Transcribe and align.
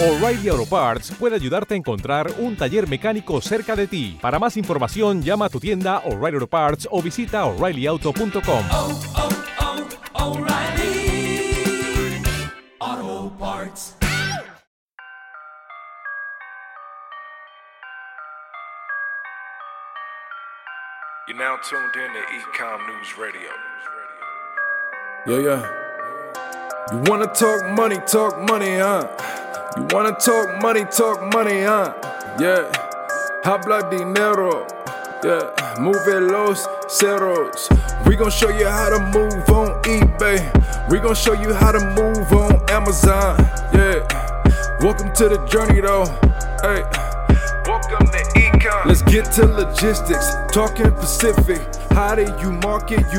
O'Reilly 0.00 0.48
Auto 0.48 0.64
Parts 0.64 1.10
puede 1.18 1.34
ayudarte 1.34 1.74
a 1.74 1.76
encontrar 1.76 2.30
un 2.38 2.54
taller 2.54 2.88
mecánico 2.88 3.40
cerca 3.40 3.74
de 3.74 3.88
ti. 3.88 4.16
Para 4.22 4.38
más 4.38 4.56
información, 4.56 5.24
llama 5.24 5.46
a 5.46 5.48
tu 5.48 5.58
tienda 5.58 5.98
O'Reilly 6.04 6.36
Auto 6.36 6.46
Parts 6.46 6.86
o 6.88 7.02
visita 7.02 7.44
oreillyauto.com. 7.46 8.64
oh, 8.70 9.00
oh, 12.80 13.32
Parts. 13.40 13.96
You're 21.26 21.36
now 21.36 21.56
tuned 21.68 21.96
in 21.96 22.12
to 22.12 22.20
Ecom 22.38 22.86
News 22.86 23.18
Radio. 23.18 23.50
Yeah, 25.26 25.40
yeah. 25.40 25.62
You 26.92 26.98
wanna 27.10 27.26
talk 27.34 27.66
money, 27.76 27.98
talk 28.06 28.38
money, 28.48 28.78
huh? 28.78 29.08
You 29.76 29.86
wanna 29.90 30.12
talk 30.12 30.62
money, 30.62 30.84
talk 30.84 31.20
money, 31.34 31.62
huh? 31.62 31.92
Yeah. 32.40 32.72
Habla 33.44 33.90
dinero. 33.90 34.66
Yeah. 35.22 35.50
Move 35.78 36.20
los 36.32 36.66
ceros. 36.88 37.68
We 38.06 38.16
gon' 38.16 38.30
show 38.30 38.48
you 38.48 38.66
how 38.66 38.88
to 38.88 38.98
move 38.98 39.48
on 39.50 39.82
eBay. 39.82 40.40
We 40.90 40.98
gon' 40.98 41.14
show 41.14 41.34
you 41.34 41.52
how 41.52 41.72
to 41.72 41.80
move 41.80 42.32
on 42.32 42.62
Amazon. 42.70 43.38
Yeah. 43.74 44.00
Welcome 44.80 45.12
to 45.14 45.28
the 45.28 45.44
journey 45.46 45.80
though. 45.80 46.06
Hey. 46.62 46.82
Welcome 47.66 48.06
to 48.08 48.22
Ecom. 48.40 48.86
Let's 48.86 49.02
get 49.02 49.30
to 49.32 49.46
logistics. 49.46 50.34
Talking 50.50 50.92
Pacific. 50.92 51.60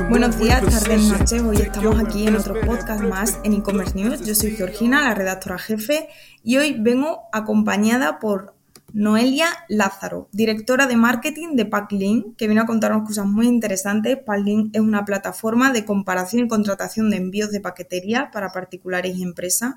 Buenos 0.09 0.37
días, 0.39 0.61
tardes, 0.61 1.03
noches. 1.03 1.41
Hoy 1.41 1.57
estamos 1.57 1.99
aquí 1.99 2.27
en 2.27 2.35
otro 2.35 2.59
podcast 2.61 3.01
más 3.03 3.39
en 3.43 3.53
e-commerce 3.53 3.93
news. 3.95 4.25
Yo 4.25 4.35
soy 4.35 4.51
Georgina, 4.51 5.01
la 5.03 5.15
redactora 5.15 5.57
jefe, 5.57 6.09
y 6.43 6.57
hoy 6.57 6.75
vengo 6.79 7.21
acompañada 7.31 8.19
por 8.19 8.55
Noelia 8.93 9.47
Lázaro, 9.67 10.29
directora 10.31 10.87
de 10.87 10.97
marketing 10.97 11.55
de 11.55 11.65
Packlink, 11.65 12.35
que 12.35 12.47
viene 12.47 12.61
a 12.61 12.65
contarnos 12.65 13.07
cosas 13.07 13.25
muy 13.25 13.47
interesantes. 13.47 14.17
Packlink 14.17 14.75
es 14.75 14.81
una 14.81 15.05
plataforma 15.05 15.71
de 15.71 15.85
comparación 15.85 16.45
y 16.45 16.47
contratación 16.47 17.09
de 17.09 17.17
envíos 17.17 17.51
de 17.51 17.61
paquetería 17.61 18.31
para 18.31 18.51
particulares 18.51 19.15
y 19.15 19.23
empresas, 19.23 19.75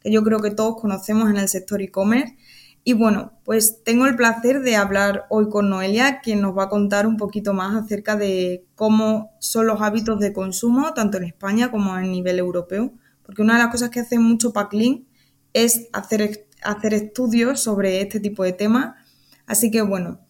que 0.00 0.10
yo 0.10 0.22
creo 0.22 0.40
que 0.40 0.50
todos 0.50 0.80
conocemos 0.80 1.28
en 1.30 1.36
el 1.36 1.48
sector 1.48 1.82
e-commerce. 1.82 2.36
Y 2.86 2.92
bueno, 2.92 3.32
pues 3.44 3.82
tengo 3.82 4.06
el 4.06 4.14
placer 4.14 4.60
de 4.60 4.76
hablar 4.76 5.24
hoy 5.30 5.48
con 5.48 5.70
Noelia, 5.70 6.20
quien 6.20 6.42
nos 6.42 6.56
va 6.56 6.64
a 6.64 6.68
contar 6.68 7.06
un 7.06 7.16
poquito 7.16 7.54
más 7.54 7.74
acerca 7.82 8.14
de 8.14 8.66
cómo 8.74 9.32
son 9.38 9.66
los 9.66 9.80
hábitos 9.80 10.20
de 10.20 10.34
consumo, 10.34 10.92
tanto 10.92 11.16
en 11.16 11.24
España 11.24 11.70
como 11.70 11.94
a 11.94 12.02
nivel 12.02 12.38
europeo. 12.38 12.92
Porque 13.22 13.40
una 13.40 13.54
de 13.54 13.60
las 13.60 13.72
cosas 13.72 13.88
que 13.88 14.00
hace 14.00 14.18
mucho 14.18 14.52
Packlink 14.52 15.06
es 15.54 15.88
hacer, 15.94 16.46
hacer 16.62 16.92
estudios 16.92 17.60
sobre 17.60 18.02
este 18.02 18.20
tipo 18.20 18.44
de 18.44 18.52
temas. 18.52 18.96
Así 19.46 19.70
que 19.70 19.80
bueno, 19.80 20.20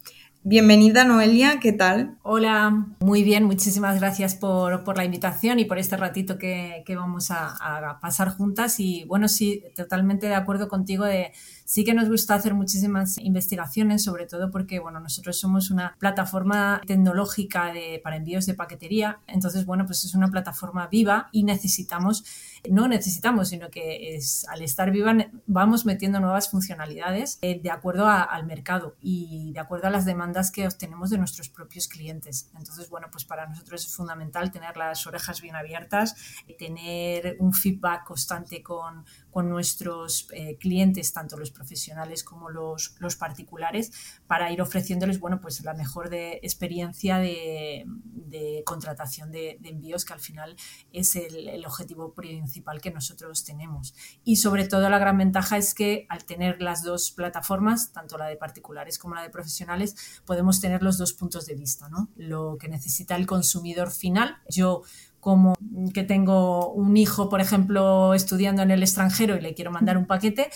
bienvenida 0.45 1.05
Noelia, 1.05 1.59
¿qué 1.59 1.73
tal? 1.73 2.19
Hola, 2.23 2.87
muy 3.01 3.25
bien, 3.25 3.45
muchísimas 3.45 3.99
gracias 3.99 4.37
por, 4.37 4.85
por 4.85 4.97
la 4.97 5.05
invitación 5.05 5.59
y 5.59 5.65
por 5.65 5.79
este 5.79 5.97
ratito 5.97 6.39
que, 6.39 6.85
que 6.87 6.95
vamos 6.95 7.33
a, 7.33 7.49
a 7.49 7.99
pasar 7.99 8.29
juntas. 8.29 8.79
Y 8.79 9.05
bueno, 9.07 9.27
sí, 9.27 9.65
totalmente 9.75 10.29
de 10.29 10.35
acuerdo 10.37 10.69
contigo 10.69 11.05
de 11.05 11.33
sí 11.65 11.85
que 11.85 11.95
nos 11.95 12.09
gusta 12.09 12.35
hacer 12.35 12.55
muchísimas 12.55 13.19
investigaciones, 13.19 14.05
sobre 14.05 14.27
todo 14.27 14.51
porque 14.51 14.79
bueno, 14.79 15.01
nosotros 15.01 15.39
somos 15.39 15.71
una 15.71 15.97
plataforma 15.99 16.81
tecnológica 16.87 17.73
para 18.03 18.17
envíos 18.17 18.47
de 18.47 18.55
paquetería. 18.55 19.21
Entonces, 19.27 19.65
bueno, 19.65 19.87
pues 19.87 20.05
es 20.05 20.15
una 20.15 20.29
plataforma 20.29 20.87
viva 20.89 21.29
y 21.33 21.45
necesitamos, 21.45 22.25
no 22.71 22.89
necesitamos, 22.89 23.49
sino 23.49 23.71
que 23.71 24.15
es, 24.15 24.47
al 24.49 24.63
estar 24.63 24.91
viva 24.91 25.15
vamos 25.47 25.87
metiendo 25.87 26.21
nuevas 26.21 26.51
funcionalidades 26.51 27.39
eh, 27.43 27.61
de 27.61 27.71
acuerdo 27.71 28.09
al 28.09 28.47
mercado 28.47 28.97
y 29.01 29.53
de 29.53 29.61
acuerdo 29.61 29.89
a 29.89 29.91
las 29.91 30.05
demandas 30.05 30.51
que 30.51 30.67
obtenemos 30.67 31.11
de 31.11 31.19
nuestros 31.19 31.49
propios 31.49 31.89
clientes. 31.89 32.51
Entonces, 32.59 32.91
bueno, 32.91 33.09
pues 33.11 33.25
para 33.25 33.47
nosotros 33.47 33.87
es 33.87 33.95
fundamental 33.95 34.51
tener 34.51 34.77
las 34.77 35.07
orejas 35.07 35.41
bien 35.41 35.57
abiertas, 35.57 36.17
eh, 36.47 36.55
tener 36.59 37.37
un 37.39 37.53
feedback 37.53 38.05
constante 38.05 38.63
con, 38.63 39.05
con 39.35 39.49
nuestros 39.49 40.29
eh, 40.33 40.57
clientes, 40.59 41.13
tanto 41.13 41.37
los 41.37 41.51
profesionales 41.51 42.23
como 42.23 42.51
los, 42.51 42.95
los 43.01 43.17
particulares, 43.17 43.91
para 44.29 44.53
ir 44.53 44.63
ofreciéndoles, 44.63 45.19
bueno, 45.19 45.41
pues 45.41 45.61
la 45.65 45.75
mejor 45.75 46.09
de, 46.09 46.35
experiencia 46.45 47.19
de, 47.19 47.85
de 48.05 48.63
contratación 48.65 49.33
de, 49.33 49.59
de 49.61 49.71
envíos, 49.71 50.05
que 50.05 50.13
al 50.13 50.21
final 50.21 50.55
es 50.93 51.17
el, 51.17 51.49
el 51.49 51.67
objetivo 51.67 52.15
principal 52.15 52.81
que 52.81 52.93
nosotros 52.93 53.43
tenemos. 53.43 53.93
Y 54.23 54.37
sobre 54.37 54.69
todo 54.69 54.89
la 54.89 55.01
gran 55.01 55.19
ventaja 55.19 55.57
es 55.57 55.75
que 55.75 56.07
al 56.11 56.25
tener 56.25 56.63
las 56.63 56.85
dos 56.85 57.11
plataformas, 57.11 57.93
tanto 57.93 58.17
la 58.17 58.27
de 58.27 58.37
particulares 58.37 59.01
como 59.01 59.17
la 59.17 59.23
de 59.23 59.31
profesionales, 59.31 59.97
podemos 60.25 60.61
tener 60.61 60.85
los 60.85 60.97
dos 60.97 61.13
puntos 61.13 61.45
de 61.47 61.57
vista, 61.57 61.89
¿no? 61.89 62.09
Lo 62.15 62.57
que 62.57 62.69
necesita 62.69 63.17
el 63.17 63.27
consumidor 63.27 63.91
final. 63.91 64.37
Yo 64.49 64.83
como 65.25 65.55
que 65.95 66.05
tengo 66.05 66.71
un 66.75 66.99
hijo, 66.99 67.31
por 67.31 67.41
ejemplo, 67.41 68.13
estudiando 68.13 68.61
en 68.61 68.71
el 68.71 68.83
extranjero 68.83 69.35
y 69.35 69.41
le 69.41 69.55
quiero 69.55 69.71
mandar 69.71 69.97
un 69.97 70.07
paquete, 70.07 70.51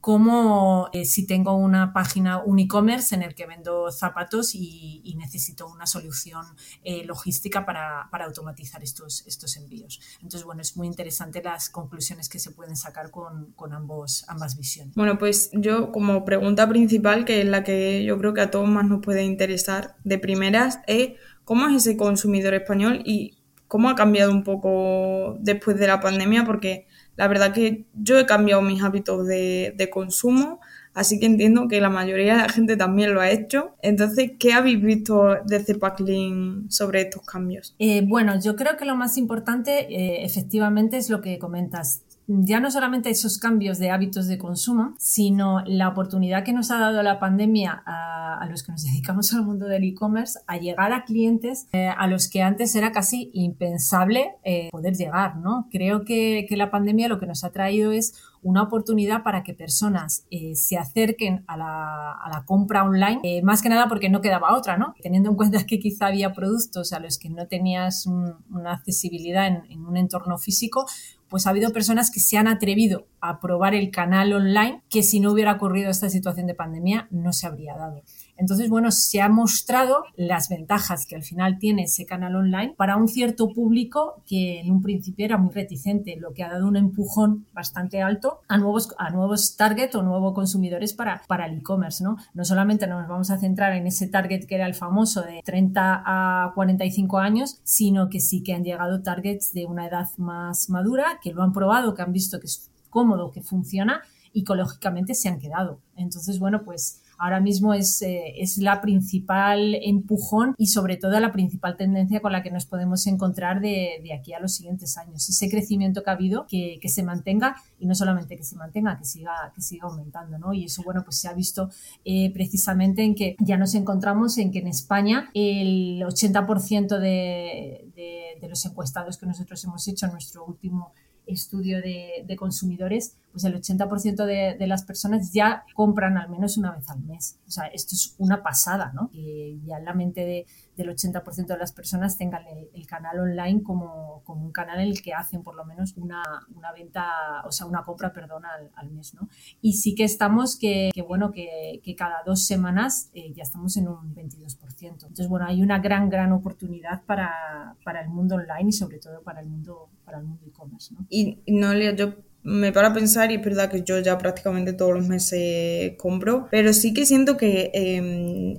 como 0.00 0.90
eh, 0.92 1.04
si 1.04 1.24
tengo 1.24 1.54
una 1.54 1.92
página, 1.92 2.42
un 2.42 2.58
e-commerce 2.58 3.14
en 3.14 3.22
el 3.22 3.36
que 3.36 3.46
vendo 3.46 3.92
zapatos 3.92 4.56
y, 4.56 5.14
necesito 5.18 5.68
una 5.68 5.86
solución 5.86 6.44
eh, 6.82 7.04
logística 7.04 7.64
para, 7.64 8.08
para 8.10 8.24
automatizar 8.24 8.82
estos, 8.82 9.24
estos 9.26 9.56
envíos. 9.56 10.00
Entonces, 10.16 10.44
bueno, 10.44 10.62
es 10.62 10.76
muy 10.76 10.88
interesante 10.88 11.40
las 11.40 11.70
conclusiones 11.70 12.28
que 12.28 12.40
se 12.40 12.50
pueden 12.50 12.76
sacar 12.76 13.12
con, 13.12 13.52
con 13.52 13.72
ambos, 13.72 14.24
ambas 14.28 14.56
visiones. 14.56 14.94
Bueno, 14.96 15.18
pues 15.18 15.50
yo 15.52 15.92
como 15.92 16.24
pregunta 16.24 16.68
principal, 16.68 17.24
que 17.24 17.42
es 17.42 17.46
la 17.46 17.62
que 17.62 18.04
yo 18.04 18.18
creo 18.18 18.34
que 18.34 18.40
a 18.40 18.50
todos 18.50 18.68
más 18.68 18.86
nos 18.86 19.00
puede 19.00 19.22
interesar 19.22 19.96
de 20.02 20.18
primeras, 20.18 20.80
es 20.88 21.12
cómo 21.44 21.66
es 21.68 21.76
ese 21.76 21.96
consumidor 21.96 22.54
español 22.54 23.02
y 23.04 23.37
cómo 23.68 23.90
ha 23.90 23.94
cambiado 23.94 24.32
un 24.32 24.42
poco 24.42 25.36
después 25.40 25.78
de 25.78 25.86
la 25.86 26.00
pandemia, 26.00 26.44
porque 26.44 26.86
la 27.16 27.28
verdad 27.28 27.52
que 27.52 27.84
yo 27.94 28.18
he 28.18 28.26
cambiado 28.26 28.62
mis 28.62 28.82
hábitos 28.82 29.26
de, 29.26 29.88
consumo, 29.92 30.60
así 30.94 31.20
que 31.20 31.26
entiendo 31.26 31.68
que 31.68 31.80
la 31.80 31.90
mayoría 31.90 32.36
de 32.36 32.42
la 32.42 32.48
gente 32.48 32.76
también 32.76 33.12
lo 33.12 33.20
ha 33.20 33.30
hecho. 33.30 33.76
Entonces, 33.82 34.32
¿qué 34.38 34.52
habéis 34.54 34.80
visto 34.80 35.36
desde 35.44 35.74
Packlink 35.74 36.70
sobre 36.70 37.02
estos 37.02 37.22
cambios? 37.22 37.74
Eh, 37.78 38.02
bueno, 38.06 38.40
yo 38.40 38.56
creo 38.56 38.76
que 38.76 38.84
lo 38.84 38.96
más 38.96 39.16
importante 39.18 39.92
eh, 39.92 40.24
efectivamente 40.24 40.96
es 40.96 41.10
lo 41.10 41.20
que 41.20 41.38
comentas. 41.38 42.02
Ya 42.30 42.60
no 42.60 42.70
solamente 42.70 43.08
esos 43.08 43.38
cambios 43.38 43.78
de 43.78 43.90
hábitos 43.90 44.26
de 44.26 44.36
consumo, 44.36 44.94
sino 44.98 45.62
la 45.64 45.88
oportunidad 45.88 46.44
que 46.44 46.52
nos 46.52 46.70
ha 46.70 46.78
dado 46.78 47.02
la 47.02 47.18
pandemia 47.18 47.82
a, 47.86 48.38
a 48.38 48.46
los 48.46 48.62
que 48.62 48.72
nos 48.72 48.84
dedicamos 48.92 49.32
al 49.32 49.44
mundo 49.44 49.66
del 49.66 49.84
e-commerce 49.84 50.38
a 50.46 50.58
llegar 50.58 50.92
a 50.92 51.04
clientes 51.04 51.66
eh, 51.72 51.88
a 51.88 52.06
los 52.06 52.28
que 52.28 52.42
antes 52.42 52.74
era 52.74 52.92
casi 52.92 53.30
impensable 53.32 54.34
eh, 54.44 54.68
poder 54.70 54.94
llegar, 54.94 55.36
¿no? 55.36 55.68
Creo 55.70 56.04
que, 56.04 56.44
que 56.46 56.56
la 56.58 56.70
pandemia 56.70 57.08
lo 57.08 57.18
que 57.18 57.26
nos 57.26 57.44
ha 57.44 57.50
traído 57.50 57.92
es 57.92 58.14
una 58.42 58.62
oportunidad 58.62 59.22
para 59.22 59.42
que 59.42 59.54
personas 59.54 60.24
eh, 60.30 60.54
se 60.54 60.76
acerquen 60.76 61.44
a 61.46 61.56
la, 61.56 62.44
compra 62.46 62.84
online, 62.84 63.20
eh, 63.22 63.42
más 63.42 63.62
que 63.62 63.68
nada 63.68 63.88
porque 63.88 64.08
no 64.08 64.20
quedaba 64.20 64.56
otra, 64.56 64.76
¿no? 64.76 64.94
Teniendo 65.02 65.30
en 65.30 65.36
cuenta 65.36 65.64
que 65.66 65.78
quizá 65.78 66.06
había 66.06 66.32
productos 66.32 66.92
a 66.92 67.00
los 67.00 67.18
que 67.18 67.30
no 67.30 67.46
tenías 67.46 68.06
un- 68.06 68.36
una 68.50 68.72
accesibilidad 68.72 69.46
en 69.46 69.84
un 69.84 69.96
entorno 69.96 70.38
físico, 70.38 70.86
pues 71.28 71.46
ha 71.46 71.50
habido 71.50 71.72
personas 71.72 72.10
que 72.10 72.20
se 72.20 72.38
han 72.38 72.48
atrevido 72.48 73.06
a 73.20 73.40
probar 73.40 73.74
el 73.74 73.90
canal 73.90 74.32
online 74.32 74.82
que 74.88 75.02
si 75.02 75.20
no 75.20 75.32
hubiera 75.32 75.52
ocurrido 75.52 75.90
esta 75.90 76.08
situación 76.08 76.46
de 76.46 76.54
pandemia 76.54 77.08
no 77.10 77.32
se 77.32 77.46
habría 77.46 77.74
dado. 77.76 78.02
Entonces, 78.38 78.70
bueno, 78.70 78.90
se 78.92 79.20
ha 79.20 79.28
mostrado 79.28 80.04
las 80.16 80.48
ventajas 80.48 81.06
que 81.06 81.16
al 81.16 81.24
final 81.24 81.58
tiene 81.58 81.82
ese 81.82 82.06
canal 82.06 82.36
online 82.36 82.74
para 82.76 82.96
un 82.96 83.08
cierto 83.08 83.52
público 83.52 84.22
que 84.26 84.60
en 84.60 84.70
un 84.70 84.80
principio 84.80 85.24
era 85.24 85.36
muy 85.36 85.52
reticente, 85.52 86.16
lo 86.16 86.32
que 86.32 86.44
ha 86.44 86.48
dado 86.48 86.68
un 86.68 86.76
empujón 86.76 87.46
bastante 87.52 88.00
alto 88.00 88.40
a 88.46 88.56
nuevos, 88.56 88.94
a 88.96 89.10
nuevos 89.10 89.56
target 89.56 89.94
o 89.96 90.02
nuevos 90.02 90.34
consumidores 90.34 90.94
para, 90.94 91.22
para 91.26 91.46
el 91.46 91.58
e-commerce, 91.58 92.02
¿no? 92.02 92.16
No 92.32 92.44
solamente 92.44 92.86
nos 92.86 93.08
vamos 93.08 93.30
a 93.30 93.38
centrar 93.38 93.72
en 93.72 93.86
ese 93.88 94.06
target 94.06 94.46
que 94.46 94.54
era 94.54 94.66
el 94.66 94.74
famoso 94.74 95.22
de 95.22 95.42
30 95.44 96.02
a 96.06 96.52
45 96.54 97.18
años, 97.18 97.58
sino 97.64 98.08
que 98.08 98.20
sí 98.20 98.42
que 98.42 98.54
han 98.54 98.62
llegado 98.62 99.02
targets 99.02 99.52
de 99.52 99.66
una 99.66 99.86
edad 99.86 100.06
más 100.16 100.70
madura, 100.70 101.18
que 101.22 101.32
lo 101.32 101.42
han 101.42 101.52
probado, 101.52 101.94
que 101.94 102.02
han 102.02 102.12
visto 102.12 102.38
que 102.38 102.46
es 102.46 102.70
cómodo, 102.88 103.32
que 103.32 103.42
funciona 103.42 104.02
y 104.32 104.44
que 104.44 104.54
lógicamente 104.54 105.14
se 105.14 105.28
han 105.28 105.38
quedado. 105.38 105.80
Entonces, 105.96 106.38
bueno, 106.38 106.62
pues 106.64 107.02
ahora 107.18 107.40
mismo 107.40 107.74
es, 107.74 108.00
eh, 108.02 108.34
es 108.38 108.58
la 108.58 108.80
principal 108.80 109.74
empujón 109.82 110.54
y 110.56 110.68
sobre 110.68 110.96
todo 110.96 111.18
la 111.18 111.32
principal 111.32 111.76
tendencia 111.76 112.20
con 112.20 112.32
la 112.32 112.42
que 112.42 112.50
nos 112.50 112.66
podemos 112.66 113.06
encontrar 113.06 113.60
de, 113.60 114.00
de 114.02 114.14
aquí 114.14 114.32
a 114.32 114.40
los 114.40 114.54
siguientes 114.54 114.96
años. 114.96 115.28
Ese 115.28 115.50
crecimiento 115.50 116.02
que 116.02 116.10
ha 116.10 116.14
habido, 116.14 116.46
que, 116.46 116.78
que, 116.80 116.88
se 116.88 117.02
mantenga 117.02 117.56
y 117.78 117.86
no 117.86 117.94
solamente 117.94 118.36
que 118.36 118.44
se 118.44 118.56
mantenga, 118.56 118.96
que 118.96 119.04
siga, 119.04 119.52
que 119.54 119.60
siga 119.60 119.88
aumentando. 119.88 120.38
¿no? 120.38 120.52
Y 120.52 120.64
eso, 120.64 120.82
bueno, 120.84 121.02
pues 121.04 121.18
se 121.18 121.28
ha 121.28 121.34
visto 121.34 121.70
eh, 122.04 122.32
precisamente 122.32 123.02
en 123.02 123.14
que 123.14 123.36
ya 123.40 123.56
nos 123.56 123.74
encontramos 123.74 124.38
en 124.38 124.52
que 124.52 124.60
en 124.60 124.68
España 124.68 125.30
el 125.34 126.00
80% 126.02 126.98
de, 126.98 127.90
de, 127.94 128.38
de 128.40 128.48
los 128.48 128.64
encuestados 128.64 129.18
que 129.18 129.26
nosotros 129.26 129.62
hemos 129.64 129.86
hecho 129.88 130.06
en 130.06 130.12
nuestro 130.12 130.44
último 130.44 130.92
estudio 131.28 131.80
de, 131.80 132.24
de, 132.26 132.36
consumidores, 132.36 133.16
pues 133.38 133.44
el 133.44 133.60
80% 133.78 134.24
de, 134.24 134.56
de, 134.58 134.66
las 134.66 134.82
personas 134.82 135.32
ya 135.32 135.64
compran 135.74 136.18
al 136.18 136.28
menos 136.28 136.56
una 136.56 136.72
vez 136.72 136.90
al 136.90 137.00
mes. 137.00 137.38
O 137.46 137.50
sea, 137.50 137.66
esto 137.66 137.94
es 137.94 138.16
una 138.18 138.42
pasada, 138.42 138.90
¿no? 138.94 139.10
Que 139.10 139.58
ya 139.64 139.78
en 139.78 139.84
la 139.84 139.94
mente 139.94 140.24
de, 140.24 140.46
del 140.76 140.88
80% 140.88 141.46
de 141.46 141.56
las 141.56 141.72
personas 141.72 142.18
tengan 142.18 142.42
el, 142.46 142.86
canal 142.86 143.20
online 143.20 143.62
como, 143.62 144.22
como, 144.24 144.46
un 144.46 144.50
canal 144.50 144.80
en 144.80 144.88
el 144.88 145.02
que 145.02 145.12
hacen 145.12 145.42
por 145.42 145.54
lo 145.54 145.64
menos 145.64 145.94
una, 145.96 146.22
una 146.54 146.72
venta, 146.72 147.42
o 147.44 147.52
sea, 147.52 147.66
una 147.66 147.82
compra, 147.82 148.12
perdón, 148.12 148.44
al, 148.46 148.70
al 148.74 148.90
mes, 148.90 149.14
¿no? 149.14 149.28
Y 149.60 149.74
sí 149.74 149.94
que 149.94 150.04
estamos 150.04 150.58
que, 150.58 150.90
que 150.94 151.02
bueno, 151.02 151.30
que, 151.30 151.80
que, 151.84 151.94
cada 151.94 152.22
dos 152.24 152.44
semanas 152.44 153.10
eh, 153.12 153.32
ya 153.34 153.42
estamos 153.42 153.76
en 153.76 153.88
un 153.88 154.14
22%. 154.14 154.56
Entonces, 154.80 155.28
bueno, 155.28 155.46
hay 155.46 155.62
una 155.62 155.78
gran, 155.78 156.08
gran 156.08 156.32
oportunidad 156.32 157.02
para, 157.04 157.76
para 157.84 158.00
el 158.00 158.08
mundo 158.08 158.36
online 158.36 158.70
y 158.70 158.72
sobre 158.72 158.98
todo 158.98 159.22
para 159.22 159.40
el 159.40 159.46
mundo 159.46 159.90
para 160.08 160.20
el 160.20 160.24
mundo 160.24 160.46
e-commerce, 160.46 160.94
¿no? 160.94 161.06
Y 161.10 161.42
no, 161.46 161.74
yo 161.74 162.14
me 162.42 162.72
para 162.72 162.92
pensar 162.92 163.30
y 163.30 163.36
es 163.36 163.44
verdad 163.44 163.70
que 163.70 163.82
yo 163.82 163.98
ya 163.98 164.16
prácticamente 164.16 164.72
todos 164.72 164.94
los 164.94 165.06
meses 165.06 165.94
compro, 165.98 166.48
pero 166.50 166.72
sí 166.72 166.94
que 166.94 167.06
siento 167.06 167.36
que 167.36 167.70
eh, 167.74 167.96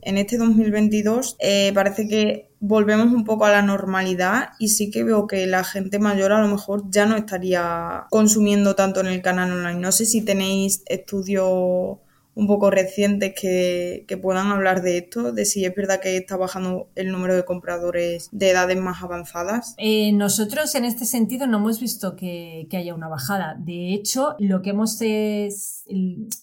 en 0.01 0.17
este 0.17 0.37
2022 0.37 1.37
eh, 1.39 1.71
parece 1.73 2.07
que 2.07 2.49
volvemos 2.59 3.07
un 3.13 3.23
poco 3.23 3.45
a 3.45 3.51
la 3.51 3.61
normalidad 3.61 4.49
y 4.59 4.69
sí 4.69 4.91
que 4.91 5.03
veo 5.03 5.27
que 5.27 5.47
la 5.47 5.63
gente 5.63 5.97
mayor 5.97 6.33
a 6.33 6.41
lo 6.41 6.47
mejor 6.47 6.83
ya 6.89 7.05
no 7.05 7.15
estaría 7.15 8.05
consumiendo 8.09 8.75
tanto 8.75 8.99
en 8.99 9.07
el 9.07 9.21
canal 9.21 9.51
online. 9.51 9.79
No 9.79 9.91
sé 9.91 10.05
si 10.05 10.21
tenéis 10.21 10.83
estudios 10.85 11.99
un 12.39 12.47
poco 12.47 12.71
recientes 12.71 13.33
que, 13.39 14.05
que, 14.07 14.17
puedan 14.17 14.47
hablar 14.47 14.81
de 14.81 14.97
esto, 14.97 15.33
de 15.33 15.43
si 15.43 15.65
es 15.65 15.75
verdad 15.75 15.99
que 15.99 16.15
está 16.15 16.37
bajando 16.37 16.89
el 16.95 17.11
número 17.11 17.35
de 17.35 17.43
compradores 17.43 18.29
de 18.31 18.51
edades 18.51 18.79
más 18.79 19.03
avanzadas? 19.03 19.75
Eh, 19.77 20.13
nosotros 20.13 20.73
en 20.75 20.85
este 20.85 21.05
sentido 21.05 21.47
no 21.47 21.57
hemos 21.57 21.81
visto 21.81 22.15
que, 22.15 22.65
que 22.69 22.77
haya 22.77 22.95
una 22.95 23.09
bajada. 23.09 23.57
De 23.59 23.93
hecho, 23.93 24.35
lo 24.39 24.61
que 24.61 24.69
hemos, 24.69 25.01
es, 25.01 25.83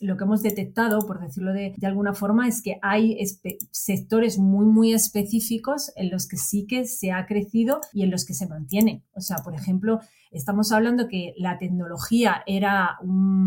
lo 0.00 0.18
que 0.18 0.24
hemos 0.24 0.42
detectado, 0.42 0.98
por 1.06 1.18
decirlo 1.18 1.54
de, 1.54 1.72
de 1.74 1.86
alguna 1.86 2.12
forma, 2.12 2.46
es 2.46 2.60
que 2.60 2.78
hay 2.82 3.18
sectores 3.70 4.36
muy, 4.36 4.66
muy 4.66 4.92
específicos 4.92 5.92
en 5.96 6.10
los 6.10 6.28
que 6.28 6.36
sí 6.36 6.66
que 6.66 6.84
se 6.84 7.10
ha 7.12 7.24
crecido 7.24 7.80
y 7.94 8.02
en 8.02 8.10
los 8.10 8.26
que 8.26 8.34
se 8.34 8.46
mantiene. 8.46 9.02
O 9.14 9.22
sea, 9.22 9.38
por 9.38 9.54
ejemplo, 9.54 10.00
Estamos 10.36 10.70
hablando 10.70 11.08
que 11.08 11.34
la 11.38 11.56
tecnología 11.56 12.42
era 12.46 12.98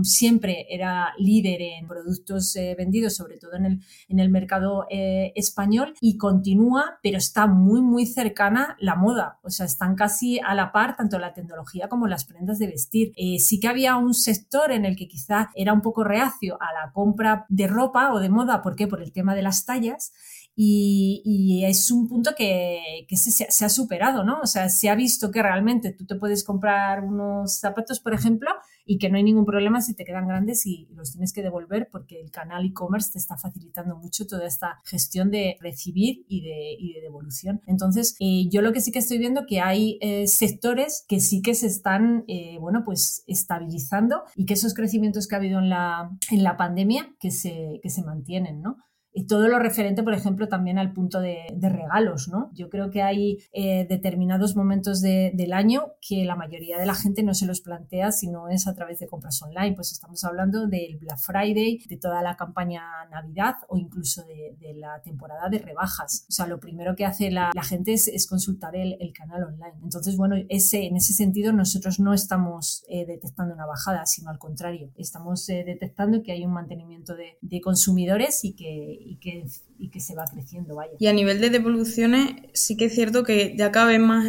siempre 0.01 0.65
era 0.69 1.13
líder 1.19 1.61
en 1.61 1.87
productos 1.87 2.55
eh, 2.55 2.73
vendidos, 2.75 3.15
sobre 3.15 3.37
todo 3.37 3.55
en 3.55 3.65
el, 3.65 3.79
en 4.07 4.19
el 4.19 4.29
mercado 4.29 4.87
eh, 4.89 5.31
español, 5.35 5.93
y 6.01 6.17
continúa, 6.17 6.99
pero 7.03 7.17
está 7.17 7.45
muy, 7.45 7.81
muy 7.81 8.07
cercana 8.07 8.75
la 8.79 8.95
moda. 8.95 9.37
O 9.43 9.51
sea, 9.51 9.67
están 9.67 9.95
casi 9.95 10.39
a 10.39 10.55
la 10.55 10.71
par 10.71 10.95
tanto 10.95 11.19
la 11.19 11.33
tecnología 11.33 11.89
como 11.89 12.07
las 12.07 12.25
prendas 12.25 12.57
de 12.57 12.67
vestir. 12.67 13.13
Eh, 13.15 13.37
sí 13.37 13.59
que 13.59 13.67
había 13.67 13.95
un 13.97 14.15
sector 14.15 14.71
en 14.71 14.85
el 14.85 14.95
que 14.95 15.07
quizá 15.07 15.51
era 15.53 15.73
un 15.73 15.81
poco 15.81 16.03
reacio 16.03 16.57
a 16.59 16.73
la 16.73 16.91
compra 16.91 17.45
de 17.49 17.67
ropa 17.67 18.13
o 18.13 18.19
de 18.19 18.29
moda, 18.29 18.63
¿por 18.63 18.75
qué? 18.75 18.87
Por 18.87 19.03
el 19.03 19.11
tema 19.11 19.35
de 19.35 19.43
las 19.43 19.65
tallas 19.65 20.11
y, 20.61 21.63
es 21.65 21.89
un 21.89 22.09
punto 22.09 22.31
que, 22.37 23.05
se, 23.15 23.65
ha 23.65 23.69
superado, 23.69 24.25
¿no? 24.25 24.41
O 24.41 24.45
sea, 24.45 24.67
se 24.67 24.89
ha 24.89 24.95
visto 24.95 25.31
que 25.31 25.41
realmente 25.41 25.93
tú 25.93 26.05
te 26.05 26.15
puedes 26.15 26.43
comprar 26.43 27.01
unos 27.03 27.59
zapatos, 27.59 28.01
por 28.01 28.13
ejemplo, 28.13 28.51
y 28.85 28.97
que 28.97 29.09
no 29.09 29.15
hay 29.15 29.23
ningún 29.23 29.45
problema 29.45 29.81
si 29.81 29.93
te 29.93 30.03
quedan 30.03 30.27
grandes 30.27 30.65
y 30.65 30.89
los 30.91 31.11
tienes 31.11 31.31
que 31.31 31.43
devolver 31.43 31.87
porque 31.89 32.19
el 32.19 32.29
canal 32.31 32.65
e-commerce 32.65 33.11
te 33.13 33.19
está 33.19 33.37
facilitando 33.37 33.95
mucho 33.95 34.27
toda 34.27 34.45
esta 34.47 34.79
gestión 34.83 35.31
de 35.31 35.57
recibir 35.61 36.25
y 36.27 36.41
de, 36.41 37.01
devolución. 37.01 37.61
Entonces, 37.65 38.17
eh, 38.19 38.49
yo 38.49 38.61
lo 38.61 38.73
que 38.73 38.81
sí 38.81 38.91
que 38.91 38.99
estoy 38.99 39.17
viendo 39.17 39.45
que 39.47 39.61
hay 39.61 39.97
eh, 40.01 40.27
sectores 40.27 41.05
que 41.07 41.21
sí 41.21 41.41
que 41.41 41.55
se 41.55 41.67
están, 41.67 42.25
eh, 42.27 42.57
bueno, 42.59 42.83
pues 42.83 43.23
estabilizando 43.27 44.23
y 44.35 44.45
que 44.45 44.55
esos 44.55 44.73
crecimientos 44.73 45.27
que 45.27 45.35
ha 45.35 45.37
habido 45.37 45.59
en 45.59 45.69
la, 45.69 46.09
en 46.31 46.43
la 46.43 46.57
pandemia 46.57 47.15
que 47.19 47.31
se, 47.31 47.79
que 47.81 47.89
se 47.89 48.03
mantienen, 48.03 48.61
¿no? 48.61 48.75
Y 49.11 49.25
todo 49.25 49.47
lo 49.47 49.59
referente, 49.59 50.03
por 50.03 50.13
ejemplo, 50.13 50.47
también 50.47 50.77
al 50.77 50.93
punto 50.93 51.19
de, 51.19 51.45
regalos, 51.59 52.27
¿no? 52.29 52.51
Yo 52.53 52.69
creo 52.69 52.89
que 52.89 53.01
hay 53.01 53.37
eh, 53.53 53.85
determinados 53.89 54.55
momentos 54.55 55.01
del 55.01 55.53
año 55.53 55.93
que 56.01 56.25
la 56.25 56.35
mayoría 56.35 56.77
de 56.77 56.85
la 56.85 56.95
gente 56.95 57.23
no 57.23 57.33
se 57.33 57.45
los 57.45 57.61
plantea 57.61 58.11
si 58.11 58.27
no 58.27 58.49
es 58.49 58.67
a 58.67 58.73
través 58.73 58.99
de 58.99 59.07
compras 59.07 59.41
online. 59.41 59.75
Pues 59.75 59.91
estamos 59.91 60.23
hablando 60.23 60.67
del 60.67 60.97
Black 60.97 61.19
Friday, 61.19 61.79
de 61.87 61.97
toda 61.97 62.21
la 62.21 62.35
campaña 62.35 62.83
Navidad 63.11 63.55
o 63.67 63.77
incluso 63.77 64.23
de, 64.25 64.73
la 64.75 65.01
temporada 65.01 65.49
de 65.49 65.59
rebajas. 65.59 66.25
O 66.29 66.31
sea, 66.31 66.45
lo 66.47 66.59
primero 66.59 66.95
que 66.95 67.05
hace 67.05 67.31
la, 67.31 67.51
gente 67.63 67.93
es, 67.93 68.27
consultar 68.27 68.75
el, 68.75 68.97
canal 69.13 69.43
online. 69.43 69.73
Entonces, 69.83 70.15
bueno, 70.15 70.35
ese, 70.49 70.85
en 70.85 70.95
ese 70.95 71.13
sentido 71.13 71.51
nosotros 71.51 71.99
no 71.99 72.13
estamos 72.13 72.85
eh, 72.87 73.05
detectando 73.05 73.53
una 73.53 73.65
bajada, 73.65 74.05
sino 74.05 74.29
al 74.29 74.37
contrario, 74.37 74.91
estamos 74.95 75.49
eh, 75.49 75.63
detectando 75.65 76.21
que 76.23 76.31
hay 76.31 76.45
un 76.45 76.53
mantenimiento 76.53 77.15
de, 77.15 77.37
de 77.41 77.61
consumidores 77.61 78.45
y 78.45 78.53
que 78.53 78.98
y 78.99 79.15
que, 79.15 79.45
y 79.77 79.89
que 79.89 79.99
se 79.99 80.15
va 80.15 80.25
creciendo, 80.25 80.75
vaya. 80.75 80.93
Y 80.99 81.07
a 81.07 81.13
nivel 81.13 81.41
de 81.41 81.49
devoluciones, 81.49 82.35
sí 82.53 82.77
que 82.77 82.85
es 82.85 82.95
cierto 82.95 83.23
que 83.23 83.55
ya 83.57 83.71
cada 83.71 83.87
vez 83.87 83.99
más 83.99 84.25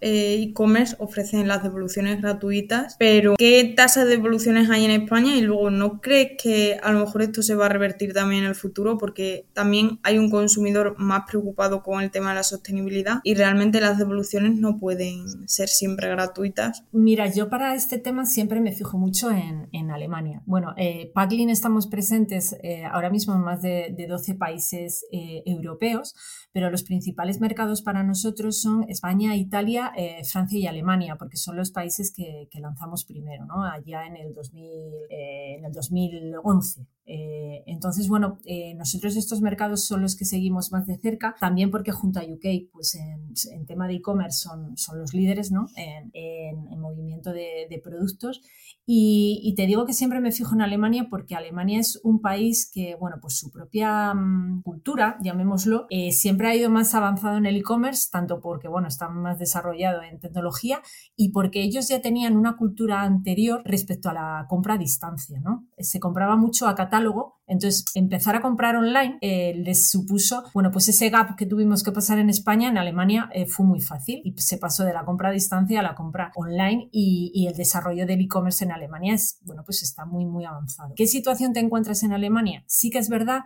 eh, 0.00 0.42
e-commerce 0.42 0.96
ofrecen 0.98 1.48
las 1.48 1.62
devoluciones 1.62 2.20
gratuitas, 2.20 2.96
pero 2.98 3.34
¿qué 3.36 3.72
tasa 3.76 4.04
de 4.04 4.10
devoluciones 4.10 4.70
hay 4.70 4.84
en 4.84 4.90
España? 4.90 5.36
Y 5.36 5.42
luego, 5.42 5.70
¿no 5.70 6.00
crees 6.00 6.32
que 6.42 6.78
a 6.82 6.92
lo 6.92 7.00
mejor 7.00 7.22
esto 7.22 7.42
se 7.42 7.54
va 7.54 7.66
a 7.66 7.68
revertir 7.68 8.12
también 8.12 8.44
en 8.44 8.48
el 8.48 8.54
futuro? 8.54 8.98
Porque 8.98 9.46
también 9.52 10.00
hay 10.02 10.18
un 10.18 10.30
consumidor 10.30 10.96
más 10.98 11.22
preocupado 11.28 11.82
con 11.82 12.02
el 12.02 12.10
tema 12.10 12.30
de 12.30 12.36
la 12.36 12.42
sostenibilidad 12.42 13.20
y 13.24 13.34
realmente 13.34 13.80
las 13.80 13.98
devoluciones 13.98 14.56
no 14.56 14.78
pueden 14.78 15.48
ser 15.48 15.68
siempre 15.68 16.08
gratuitas. 16.08 16.84
Mira, 16.92 17.30
yo 17.32 17.48
para 17.48 17.74
este 17.74 17.98
tema 17.98 18.26
siempre 18.26 18.60
me 18.60 18.72
fijo 18.72 18.98
mucho 18.98 19.30
en, 19.30 19.68
en 19.72 19.90
Alemania. 19.90 20.42
Bueno, 20.46 20.74
eh, 20.76 21.10
Packlin 21.14 21.50
estamos 21.50 21.86
presentes 21.86 22.56
eh, 22.62 22.84
ahora 22.84 23.10
mismo 23.10 23.34
en 23.34 23.40
más 23.40 23.62
de, 23.62 23.94
de 23.96 24.06
12 24.14 24.34
países 24.36 25.04
eh, 25.10 25.42
europeos, 25.44 26.14
pero 26.52 26.70
los 26.70 26.84
principales 26.84 27.40
mercados 27.40 27.82
para 27.82 28.02
nosotros 28.04 28.60
son 28.60 28.84
España, 28.88 29.34
Italia, 29.36 29.92
eh, 29.96 30.22
Francia 30.24 30.58
y 30.58 30.66
Alemania, 30.66 31.16
porque 31.16 31.36
son 31.36 31.56
los 31.56 31.70
países 31.70 32.12
que, 32.14 32.48
lanzamos 32.60 33.04
primero, 33.04 33.44
¿no? 33.44 33.64
allá 33.64 34.06
en 34.06 34.16
el, 34.16 34.32
2000, 34.32 34.64
eh, 35.10 35.56
en 35.58 35.64
el 35.64 35.72
2011. 35.72 36.86
Entonces, 37.06 38.08
bueno, 38.08 38.38
nosotros 38.76 39.16
estos 39.16 39.40
mercados 39.40 39.84
son 39.84 40.02
los 40.02 40.16
que 40.16 40.24
seguimos 40.24 40.72
más 40.72 40.86
de 40.86 40.96
cerca, 40.96 41.34
también 41.38 41.70
porque 41.70 41.92
junto 41.92 42.20
a 42.20 42.22
UK, 42.22 42.70
pues 42.72 42.94
en, 42.94 43.66
tema 43.66 43.88
de 43.88 43.94
e-commerce 43.94 44.38
son, 44.38 44.76
son 44.76 44.98
los 44.98 45.14
líderes 45.14 45.52
¿no? 45.52 45.66
en, 45.76 46.10
en, 46.14 46.80
movimiento 46.80 47.32
de, 47.32 47.66
de 47.68 47.78
productos 47.78 48.40
y, 48.86 49.54
te 49.56 49.66
digo 49.66 49.86
que 49.86 49.94
siempre 49.94 50.20
me 50.20 50.30
fijo 50.30 50.54
en 50.54 50.60
Alemania 50.60 51.06
porque 51.08 51.34
Alemania 51.34 51.80
es 51.80 51.98
un 52.02 52.20
país 52.20 52.70
que, 52.70 52.94
bueno, 52.96 53.16
pues 53.18 53.38
su 53.38 53.50
propia 53.50 54.12
mm, 54.12 54.60
cultura, 54.62 55.16
llamémoslo, 55.22 55.86
eh, 55.88 56.12
siempre 56.12 56.48
ha 56.48 56.54
ido 56.54 56.68
más 56.68 56.94
avanzado 56.94 57.38
en 57.38 57.46
el 57.46 57.56
e-commerce, 57.56 58.08
tanto 58.12 58.40
porque, 58.40 58.68
bueno, 58.68 58.88
está 58.88 59.08
más 59.08 59.38
desarrollado 59.38 60.02
en 60.02 60.20
tecnología 60.20 60.82
y 61.16 61.30
porque 61.30 61.62
ellos 61.62 61.88
ya 61.88 62.02
tenían 62.02 62.36
una 62.36 62.56
cultura 62.56 63.02
anterior 63.02 63.62
respecto 63.64 64.10
a 64.10 64.14
la 64.14 64.46
compra 64.50 64.74
a 64.74 64.78
distancia, 64.78 65.40
¿no? 65.40 65.66
Se 65.84 66.00
compraba 66.00 66.36
mucho 66.36 66.66
a 66.66 66.74
catálogo, 66.74 67.40
entonces 67.46 67.84
empezar 67.94 68.36
a 68.36 68.40
comprar 68.40 68.76
online 68.76 69.18
eh, 69.20 69.54
les 69.56 69.90
supuso, 69.90 70.44
bueno, 70.54 70.70
pues 70.70 70.88
ese 70.88 71.10
gap 71.10 71.36
que 71.36 71.46
tuvimos 71.46 71.82
que 71.82 71.92
pasar 71.92 72.18
en 72.18 72.30
España, 72.30 72.68
en 72.68 72.78
Alemania 72.78 73.28
eh, 73.32 73.46
fue 73.46 73.66
muy 73.66 73.80
fácil 73.80 74.20
y 74.24 74.34
se 74.40 74.58
pasó 74.58 74.84
de 74.84 74.92
la 74.92 75.04
compra 75.04 75.28
a 75.28 75.32
distancia 75.32 75.80
a 75.80 75.82
la 75.82 75.94
compra 75.94 76.32
online 76.34 76.88
y, 76.92 77.44
el 77.46 77.54
desarrollo 77.54 78.06
del 78.06 78.22
e-commerce 78.22 78.64
en 78.64 78.72
Alemania 78.72 79.14
es, 79.14 79.38
bueno, 79.42 79.62
pues 79.64 79.82
está 79.82 80.06
muy, 80.06 80.24
muy 80.24 80.46
avanzado. 80.46 80.94
¿Qué 80.96 81.06
situación 81.06 81.52
te 81.52 81.60
encuentras 81.60 82.02
en 82.02 82.12
Alemania? 82.12 82.64
Sí 82.66 82.88
que 82.90 82.98
es 82.98 83.10
verdad 83.10 83.42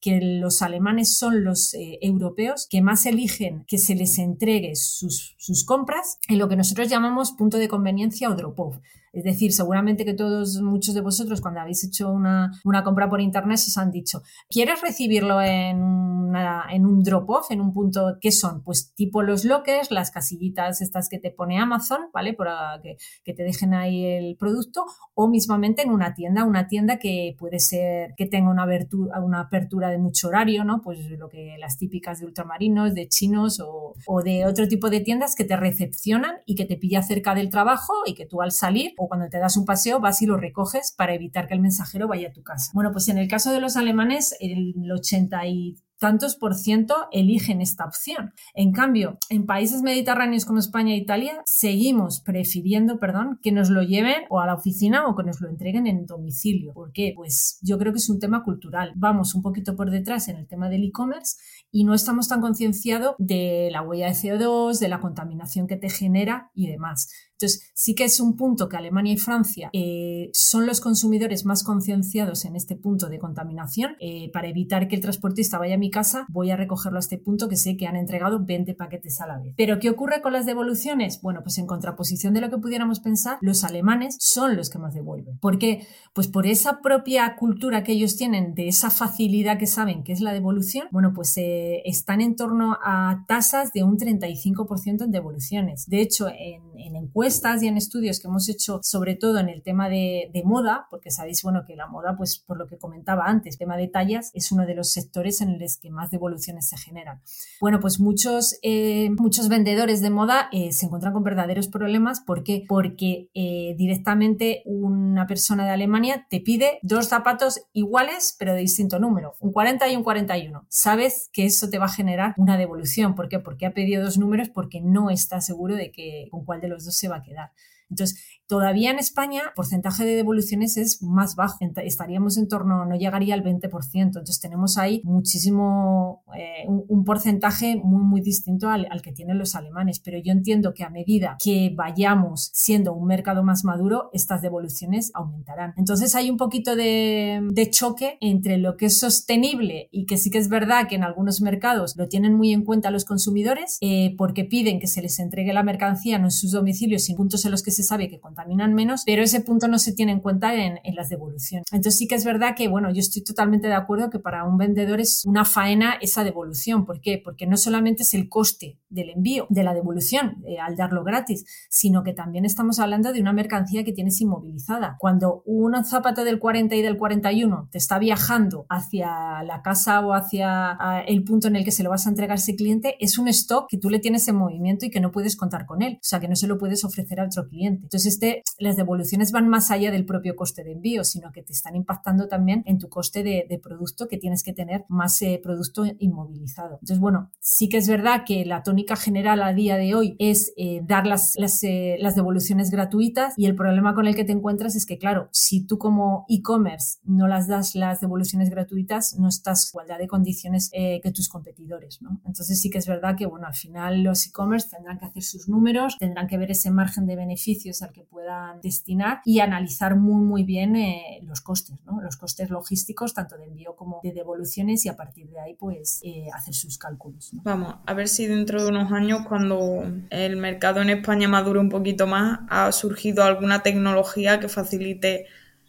que 0.00 0.20
los 0.20 0.62
alemanes 0.62 1.16
son 1.16 1.44
los 1.44 1.74
eh, 1.74 1.98
europeos 2.02 2.66
que 2.70 2.82
más 2.82 3.06
eligen 3.06 3.64
que 3.66 3.78
se 3.78 3.94
les 3.94 4.18
entregue 4.18 4.76
sus, 4.76 5.34
sus, 5.38 5.64
compras 5.64 6.18
en 6.28 6.38
lo 6.38 6.48
que 6.48 6.56
nosotros 6.56 6.88
llamamos 6.88 7.32
punto 7.32 7.58
de 7.58 7.68
conveniencia 7.68 8.30
o 8.30 8.34
drop-off. 8.34 8.76
Es 9.12 9.24
decir, 9.24 9.52
seguramente 9.52 10.04
que 10.04 10.14
todos, 10.14 10.60
muchos 10.60 10.94
de 10.94 11.00
vosotros, 11.00 11.40
cuando 11.40 11.60
habéis 11.60 11.84
hecho 11.84 12.10
una, 12.10 12.52
una 12.64 12.84
compra 12.84 13.08
por 13.08 13.20
internet, 13.20 13.58
os 13.58 13.78
han 13.78 13.90
dicho, 13.90 14.22
¿quieres 14.48 14.80
recibirlo 14.80 15.40
en, 15.40 16.32
en 16.70 16.86
un 16.86 17.02
drop-off, 17.02 17.50
en 17.50 17.60
un 17.60 17.72
punto, 17.72 18.18
¿qué 18.20 18.30
son? 18.30 18.62
Pues 18.62 18.92
tipo 18.94 19.22
los 19.22 19.44
lockers, 19.44 19.90
las 19.90 20.10
casillitas 20.10 20.80
estas 20.80 21.08
que 21.08 21.18
te 21.18 21.30
pone 21.30 21.58
Amazon, 21.58 22.08
¿vale? 22.12 22.34
Para 22.34 22.80
que, 22.82 22.96
que 23.24 23.34
te 23.34 23.42
dejen 23.42 23.74
ahí 23.74 24.04
el 24.04 24.36
producto, 24.36 24.84
o 25.14 25.28
mismamente 25.28 25.82
en 25.82 25.90
una 25.90 26.14
tienda, 26.14 26.44
una 26.44 26.66
tienda 26.66 26.98
que 26.98 27.34
puede 27.38 27.60
ser 27.60 28.14
que 28.16 28.26
tenga 28.26 28.50
una 28.50 28.64
apertura, 28.64 29.20
una 29.20 29.40
apertura 29.40 29.90
de 29.90 29.98
mucho 29.98 30.28
horario, 30.28 30.64
¿no? 30.64 30.80
Pues 30.82 30.98
lo 31.10 31.28
que 31.28 31.56
las 31.58 31.78
típicas 31.78 32.20
de 32.20 32.26
ultramarinos, 32.26 32.94
de 32.94 33.08
chinos 33.08 33.60
o, 33.60 33.94
o 34.06 34.22
de 34.22 34.46
otro 34.46 34.68
tipo 34.68 34.90
de 34.90 35.00
tiendas 35.00 35.34
que 35.34 35.44
te 35.44 35.56
recepcionan 35.56 36.36
y 36.46 36.54
que 36.54 36.64
te 36.64 36.76
pilla 36.76 37.02
cerca 37.02 37.34
del 37.34 37.50
trabajo 37.50 37.92
y 38.06 38.14
que 38.14 38.26
tú 38.26 38.42
al 38.42 38.52
salir 38.52 38.92
o 38.98 39.08
cuando 39.08 39.28
te 39.28 39.38
das 39.38 39.56
un 39.56 39.64
paseo 39.64 40.00
vas 40.00 40.22
y 40.22 40.26
lo 40.26 40.36
recoges 40.36 40.92
para 40.96 41.14
evitar 41.14 41.46
que 41.46 41.54
el 41.54 41.60
mensajero 41.60 42.08
vaya 42.08 42.28
a 42.28 42.32
tu 42.32 42.42
casa. 42.42 42.70
Bueno, 42.74 42.92
pues 42.92 43.08
en 43.08 43.18
el 43.18 43.28
caso 43.28 43.52
de 43.52 43.60
los 43.60 43.76
alemanes, 43.76 44.36
el 44.40 44.74
83 44.90 45.82
tantos 45.98 46.36
por 46.36 46.54
ciento 46.54 46.94
eligen 47.12 47.60
esta 47.60 47.84
opción. 47.84 48.32
En 48.54 48.72
cambio, 48.72 49.18
en 49.28 49.46
países 49.46 49.82
mediterráneos 49.82 50.44
como 50.44 50.60
España 50.60 50.94
e 50.94 50.98
Italia, 50.98 51.42
seguimos 51.44 52.20
prefiriendo, 52.20 52.98
perdón, 52.98 53.38
que 53.42 53.52
nos 53.52 53.68
lo 53.70 53.82
lleven 53.82 54.22
o 54.30 54.40
a 54.40 54.46
la 54.46 54.54
oficina 54.54 55.06
o 55.06 55.16
que 55.16 55.24
nos 55.24 55.40
lo 55.40 55.48
entreguen 55.48 55.86
en 55.86 56.06
domicilio. 56.06 56.72
¿Por 56.72 56.92
qué? 56.92 57.12
Pues 57.14 57.58
yo 57.62 57.78
creo 57.78 57.92
que 57.92 57.98
es 57.98 58.08
un 58.08 58.20
tema 58.20 58.42
cultural. 58.44 58.92
Vamos 58.96 59.34
un 59.34 59.42
poquito 59.42 59.76
por 59.76 59.90
detrás 59.90 60.28
en 60.28 60.36
el 60.36 60.46
tema 60.46 60.68
del 60.68 60.84
e-commerce 60.84 61.36
y 61.70 61.84
no 61.84 61.94
estamos 61.94 62.28
tan 62.28 62.40
concienciados 62.40 63.14
de 63.18 63.68
la 63.72 63.82
huella 63.82 64.06
de 64.06 64.12
CO2, 64.12 64.78
de 64.78 64.88
la 64.88 65.00
contaminación 65.00 65.66
que 65.66 65.76
te 65.76 65.90
genera 65.90 66.50
y 66.54 66.68
demás. 66.68 67.08
Entonces, 67.40 67.70
sí 67.72 67.94
que 67.94 68.04
es 68.04 68.18
un 68.18 68.34
punto 68.34 68.68
que 68.68 68.76
Alemania 68.76 69.12
y 69.12 69.16
Francia 69.16 69.70
eh, 69.72 70.30
son 70.32 70.66
los 70.66 70.80
consumidores 70.80 71.44
más 71.44 71.62
concienciados 71.62 72.44
en 72.44 72.56
este 72.56 72.74
punto 72.74 73.08
de 73.08 73.20
contaminación. 73.20 73.92
Eh, 74.00 74.28
para 74.32 74.48
evitar 74.48 74.88
que 74.88 74.96
el 74.96 75.02
transportista 75.02 75.56
vaya 75.56 75.76
a 75.76 75.78
mi 75.78 75.88
casa, 75.88 76.26
voy 76.30 76.50
a 76.50 76.56
recogerlo 76.56 76.98
a 76.98 77.00
este 77.00 77.16
punto 77.16 77.48
que 77.48 77.56
sé 77.56 77.76
que 77.76 77.86
han 77.86 77.94
entregado 77.94 78.44
20 78.44 78.74
paquetes 78.74 79.20
a 79.20 79.28
la 79.28 79.38
vez. 79.38 79.54
Pero, 79.56 79.78
¿qué 79.78 79.88
ocurre 79.88 80.20
con 80.20 80.32
las 80.32 80.46
devoluciones? 80.46 81.20
Bueno, 81.22 81.42
pues 81.44 81.58
en 81.58 81.68
contraposición 81.68 82.34
de 82.34 82.40
lo 82.40 82.50
que 82.50 82.58
pudiéramos 82.58 82.98
pensar, 82.98 83.38
los 83.40 83.62
alemanes 83.62 84.16
son 84.18 84.56
los 84.56 84.68
que 84.68 84.78
más 84.78 84.94
devuelven. 84.94 85.38
¿Por 85.38 85.60
qué? 85.60 85.86
Pues 86.14 86.26
por 86.26 86.44
esa 86.44 86.80
propia 86.80 87.36
cultura 87.36 87.84
que 87.84 87.92
ellos 87.92 88.16
tienen, 88.16 88.54
de 88.54 88.66
esa 88.66 88.90
facilidad 88.90 89.58
que 89.58 89.68
saben 89.68 90.02
que 90.02 90.12
es 90.12 90.20
la 90.20 90.32
devolución, 90.32 90.88
bueno, 90.90 91.12
pues 91.14 91.36
eh, 91.36 91.82
están 91.84 92.20
en 92.20 92.34
torno 92.34 92.76
a 92.82 93.24
tasas 93.28 93.72
de 93.72 93.84
un 93.84 93.96
35% 93.96 95.04
en 95.04 95.12
devoluciones. 95.12 95.86
De 95.86 96.00
hecho, 96.00 96.26
en, 96.28 96.62
en 96.76 96.96
encuestas, 96.96 97.27
y 97.28 97.66
en 97.66 97.76
estudios 97.76 98.20
que 98.20 98.26
hemos 98.26 98.48
hecho, 98.48 98.80
sobre 98.82 99.14
todo 99.14 99.38
en 99.38 99.50
el 99.50 99.62
tema 99.62 99.90
de, 99.90 100.30
moda, 100.46 100.86
porque 100.90 101.10
sabéis, 101.10 101.42
bueno, 101.42 101.64
que 101.66 101.76
la 101.76 101.86
moda, 101.86 102.16
pues 102.16 102.38
por 102.38 102.56
lo 102.56 102.66
que 102.66 102.78
comentaba 102.78 103.24
antes, 103.26 103.58
tema 103.58 103.76
de 103.76 103.86
tallas, 103.86 104.30
es 104.32 104.50
uno 104.50 104.64
de 104.64 104.74
los 104.74 104.92
sectores 104.92 105.42
en 105.42 105.58
los 105.58 105.76
que 105.76 105.90
más 105.90 106.10
devoluciones 106.10 106.68
se 106.68 106.78
generan. 106.78 107.20
Bueno, 107.60 107.80
pues 107.80 108.00
muchos, 108.00 108.58
eh, 108.62 109.10
muchos 109.18 109.48
vendedores 109.48 110.00
de 110.00 110.08
moda 110.08 110.48
eh, 110.52 110.72
se 110.72 110.86
encuentran 110.86 111.12
con 111.12 111.22
verdaderos 111.22 111.68
problemas. 111.68 112.20
¿Por 112.20 112.44
qué? 112.44 112.64
Porque 112.66 113.28
eh, 113.34 113.74
directamente 113.76 114.62
una 114.64 115.26
persona 115.26 115.66
de 115.66 115.70
Alemania 115.70 116.26
te 116.30 116.40
pide 116.40 116.78
dos 116.82 117.08
zapatos 117.08 117.60
iguales, 117.74 118.36
pero 118.38 118.54
de 118.54 118.60
distinto 118.60 118.98
número, 118.98 119.34
un 119.40 119.52
40 119.52 119.86
y 119.88 119.96
un 119.96 120.02
41. 120.02 120.66
Sabes 120.70 121.28
que 121.32 121.44
eso 121.44 121.68
te 121.68 121.78
va 121.78 121.86
a 121.86 121.92
generar 121.92 122.34
una 122.38 122.56
devolución. 122.56 123.14
¿Por 123.14 123.28
qué? 123.28 123.38
Porque 123.38 123.66
ha 123.66 123.74
pedido 123.74 124.02
dos 124.02 124.16
números 124.16 124.48
porque 124.48 124.80
no 124.80 125.10
está 125.10 125.42
seguro 125.42 125.74
de 125.74 125.92
que 125.92 126.28
con 126.30 126.46
cuál 126.46 126.60
de 126.60 126.68
los 126.68 126.86
dos 126.86 126.96
se 126.96 127.08
va 127.08 127.17
a 127.18 127.22
quedar. 127.22 127.52
Entonces, 127.90 128.37
todavía 128.48 128.90
en 128.90 128.98
España 128.98 129.42
el 129.46 129.52
porcentaje 129.54 130.04
de 130.04 130.16
devoluciones 130.16 130.76
es 130.76 131.02
más 131.02 131.36
bajo, 131.36 131.58
estaríamos 131.84 132.38
en 132.38 132.48
torno, 132.48 132.84
no 132.86 132.96
llegaría 132.96 133.34
al 133.34 133.44
20%, 133.44 133.70
entonces 133.94 134.40
tenemos 134.40 134.78
ahí 134.78 135.02
muchísimo, 135.04 136.24
eh, 136.36 136.66
un, 136.66 137.04
porcentaje 137.04 137.76
muy, 137.76 138.02
muy 138.02 138.20
distinto 138.20 138.68
al, 138.68 138.88
que 139.02 139.12
tienen 139.12 139.38
los 139.38 139.54
alemanes, 139.54 140.00
pero 140.00 140.18
yo 140.18 140.32
entiendo 140.32 140.72
que 140.74 140.82
a 140.82 140.90
medida 140.90 141.36
que 141.42 141.72
vayamos 141.74 142.50
siendo 142.54 142.94
un 142.94 143.06
mercado 143.06 143.42
más 143.42 143.64
maduro, 143.64 144.10
estas 144.12 144.42
devoluciones 144.42 145.10
aumentarán. 145.14 145.74
Entonces 145.76 146.14
hay 146.14 146.30
un 146.30 146.36
poquito 146.36 146.74
de, 146.74 147.68
choque 147.70 148.16
entre 148.22 148.56
lo 148.56 148.78
que 148.78 148.86
es 148.86 148.98
sostenible 148.98 149.90
y 149.92 150.06
que 150.06 150.16
sí 150.16 150.30
que 150.30 150.38
es 150.38 150.48
verdad 150.48 150.88
que 150.88 150.94
en 150.94 151.04
algunos 151.04 151.42
mercados 151.42 151.94
lo 151.96 152.08
tienen 152.08 152.34
muy 152.34 152.52
en 152.52 152.64
cuenta 152.64 152.90
los 152.90 153.04
consumidores 153.04 153.76
eh, 153.82 154.14
porque 154.16 154.44
piden 154.44 154.80
que 154.80 154.86
se 154.86 155.02
les 155.02 155.18
entregue 155.18 155.52
la 155.52 155.62
mercancía 155.62 156.18
no 156.18 156.26
en 156.26 156.30
sus 156.30 156.52
domicilios, 156.52 157.02
sin 157.02 157.16
puntos 157.16 157.44
en 157.44 157.50
los 157.50 157.62
que 157.62 157.70
se 157.70 157.82
sabe 157.82 158.08
que 158.08 158.20
contaminan 158.38 158.74
menos, 158.74 159.02
pero 159.04 159.22
ese 159.22 159.40
punto 159.40 159.66
no 159.66 159.78
se 159.78 159.92
tiene 159.92 160.12
en 160.12 160.20
cuenta 160.20 160.54
en, 160.54 160.78
las 160.94 161.08
devoluciones. 161.08 161.66
Entonces 161.70 161.98
sí 161.98 162.08
que 162.08 162.14
es 162.14 162.24
verdad 162.24 162.54
que, 162.56 162.68
bueno, 162.68 162.90
yo 162.92 163.00
estoy 163.00 163.22
totalmente 163.22 163.68
de 163.68 163.74
acuerdo 163.74 164.10
que 164.10 164.18
para 164.18 164.44
un 164.44 164.56
vendedor 164.56 165.00
es 165.00 165.24
una 165.24 165.44
faena 165.44 165.94
esa 166.00 166.24
devolución. 166.24 166.86
¿Por 166.86 167.00
qué? 167.00 167.20
Porque 167.22 167.46
no 167.46 167.56
solamente 167.56 168.02
es 168.02 168.14
el 168.14 168.28
coste 168.28 168.78
del 168.88 169.10
envío, 169.10 169.46
de 169.50 169.62
la 169.62 169.74
devolución, 169.74 170.42
eh, 170.46 170.58
al 170.58 170.76
darlo 170.76 171.04
gratis, 171.04 171.44
sino 171.68 172.02
que 172.02 172.14
también 172.14 172.44
estamos 172.44 172.78
hablando 172.78 173.12
de 173.12 173.20
una 173.20 173.32
mercancía 173.32 173.84
que 173.84 173.92
tienes 173.92 174.20
inmovilizada. 174.20 174.96
Cuando 174.98 175.42
un 175.46 175.84
zapato 175.84 176.24
del 176.24 176.38
40 176.38 176.74
y 176.74 176.82
del 176.82 176.96
41 176.96 177.68
te 177.70 177.78
está 177.78 177.98
viajando 177.98 178.66
hacia 178.68 179.42
la 179.44 179.62
casa 179.62 180.00
o 180.00 180.14
hacia 180.14 180.76
el 181.06 181.22
punto 181.24 181.48
en 181.48 181.56
el 181.56 181.64
que 181.64 181.70
se 181.70 181.82
lo 181.82 181.90
vas 181.90 182.06
a 182.06 182.10
entregar 182.10 182.36
a 182.36 182.40
ese 182.40 182.56
cliente, 182.56 182.96
es 182.98 183.18
un 183.18 183.28
stock 183.28 183.68
que 183.68 183.78
tú 183.78 183.90
le 183.90 183.98
tienes 183.98 184.26
en 184.28 184.36
movimiento 184.36 184.86
y 184.86 184.90
que 184.90 185.00
no 185.00 185.12
puedes 185.12 185.36
contar 185.36 185.66
con 185.66 185.82
él. 185.82 185.94
O 185.96 186.04
sea, 186.04 186.18
que 186.18 186.28
no 186.28 186.36
se 186.36 186.46
lo 186.46 186.58
puedes 186.58 186.84
ofrecer 186.84 187.20
a 187.20 187.24
otro 187.24 187.46
cliente. 187.48 187.84
Entonces, 187.84 188.18
este, 188.18 188.27
las 188.58 188.76
devoluciones 188.76 189.32
van 189.32 189.48
más 189.48 189.70
allá 189.70 189.90
del 189.90 190.04
propio 190.04 190.36
coste 190.36 190.64
de 190.64 190.72
envío, 190.72 191.04
sino 191.04 191.32
que 191.32 191.42
te 191.42 191.52
están 191.52 191.76
impactando 191.76 192.28
también 192.28 192.62
en 192.66 192.78
tu 192.78 192.88
coste 192.88 193.22
de, 193.22 193.58
producto 193.62 194.06
que 194.06 194.18
tienes 194.18 194.44
que 194.44 194.52
tener 194.52 194.84
más 194.88 195.20
eh, 195.20 195.40
producto 195.42 195.84
inmovilizado. 195.98 196.74
Entonces, 196.74 197.00
bueno, 197.00 197.30
sí 197.40 197.68
que 197.68 197.78
es 197.78 197.88
verdad 197.88 198.22
que 198.24 198.44
la 198.44 198.62
tónica 198.62 198.94
general 198.94 199.42
a 199.42 199.52
día 199.52 199.76
de 199.76 199.94
hoy 199.94 200.14
es 200.20 200.52
eh, 200.56 200.80
dar 200.84 201.06
las, 201.06 201.34
eh, 201.62 201.96
las, 201.98 202.14
devoluciones 202.14 202.70
gratuitas 202.70 203.34
y 203.36 203.46
el 203.46 203.54
problema 203.54 203.94
con 203.94 204.06
el 204.06 204.14
que 204.14 204.24
te 204.24 204.32
encuentras 204.32 204.76
es 204.76 204.86
que, 204.86 204.96
claro, 204.96 205.28
si 205.32 205.66
tú 205.66 205.76
como 205.78 206.24
e-commerce 206.28 206.98
no 207.04 207.26
las 207.26 207.48
das 207.48 207.74
las 207.74 208.00
devoluciones 208.00 208.48
gratuitas, 208.48 209.16
no 209.18 209.28
estás 209.28 209.66
en 209.66 209.70
igualdad 209.70 209.98
de 209.98 210.08
condiciones 210.08 210.70
que 210.70 211.12
tus 211.14 211.28
competidores, 211.28 212.00
¿no? 212.00 212.20
Entonces 212.26 212.60
sí 212.60 212.70
que 212.70 212.78
es 212.78 212.86
verdad 212.86 213.16
que, 213.16 213.26
bueno, 213.26 213.46
al 213.46 213.54
final 213.54 214.02
los 214.02 214.26
e-commerce 214.26 214.68
tendrán 214.70 214.98
que 214.98 215.06
hacer 215.06 215.22
sus 215.22 215.48
números, 215.48 215.96
tendrán 215.98 216.26
que 216.26 216.38
ver 216.38 216.50
ese 216.50 216.70
margen 216.70 217.06
de 217.06 217.16
beneficio 217.16 217.72
al 217.82 217.92
que 217.92 218.04
puedan 218.18 218.60
destinar 218.60 219.20
y 219.24 219.38
analizar 219.38 219.94
muy, 219.94 220.24
muy 220.24 220.42
bien 220.42 220.74
eh, 220.74 221.20
los 221.22 221.40
costes, 221.40 221.76
¿no? 221.86 222.00
los 222.00 222.16
costes 222.16 222.50
logísticos, 222.50 223.14
tanto 223.14 223.36
de 223.36 223.44
envío 223.44 223.76
como 223.76 224.00
de 224.02 224.12
devoluciones 224.12 224.84
y 224.84 224.88
a 224.88 224.96
partir 224.96 225.28
de 225.28 225.38
ahí, 225.38 225.54
pues, 225.54 226.00
eh, 226.02 226.26
hacer 226.34 226.52
sus 226.52 226.78
cálculos. 226.78 227.30
Vamos, 227.44 227.76
a 227.86 227.94
ver 227.94 228.08
si 228.08 228.26
dentro 228.26 228.60
de 228.60 228.70
unos 228.70 228.90
años, 228.90 229.24
cuando 229.28 229.84
el 230.10 230.36
mercado 230.36 230.82
en 230.82 230.90
España 230.90 231.28
madure 231.28 231.60
un 231.60 231.68
poquito 231.68 232.08
más, 232.08 232.40
ha 232.48 232.72
surgido 232.72 233.22
alguna 233.22 233.62
tecnología 233.62 234.40
que 234.40 234.48
facilite 234.48 235.26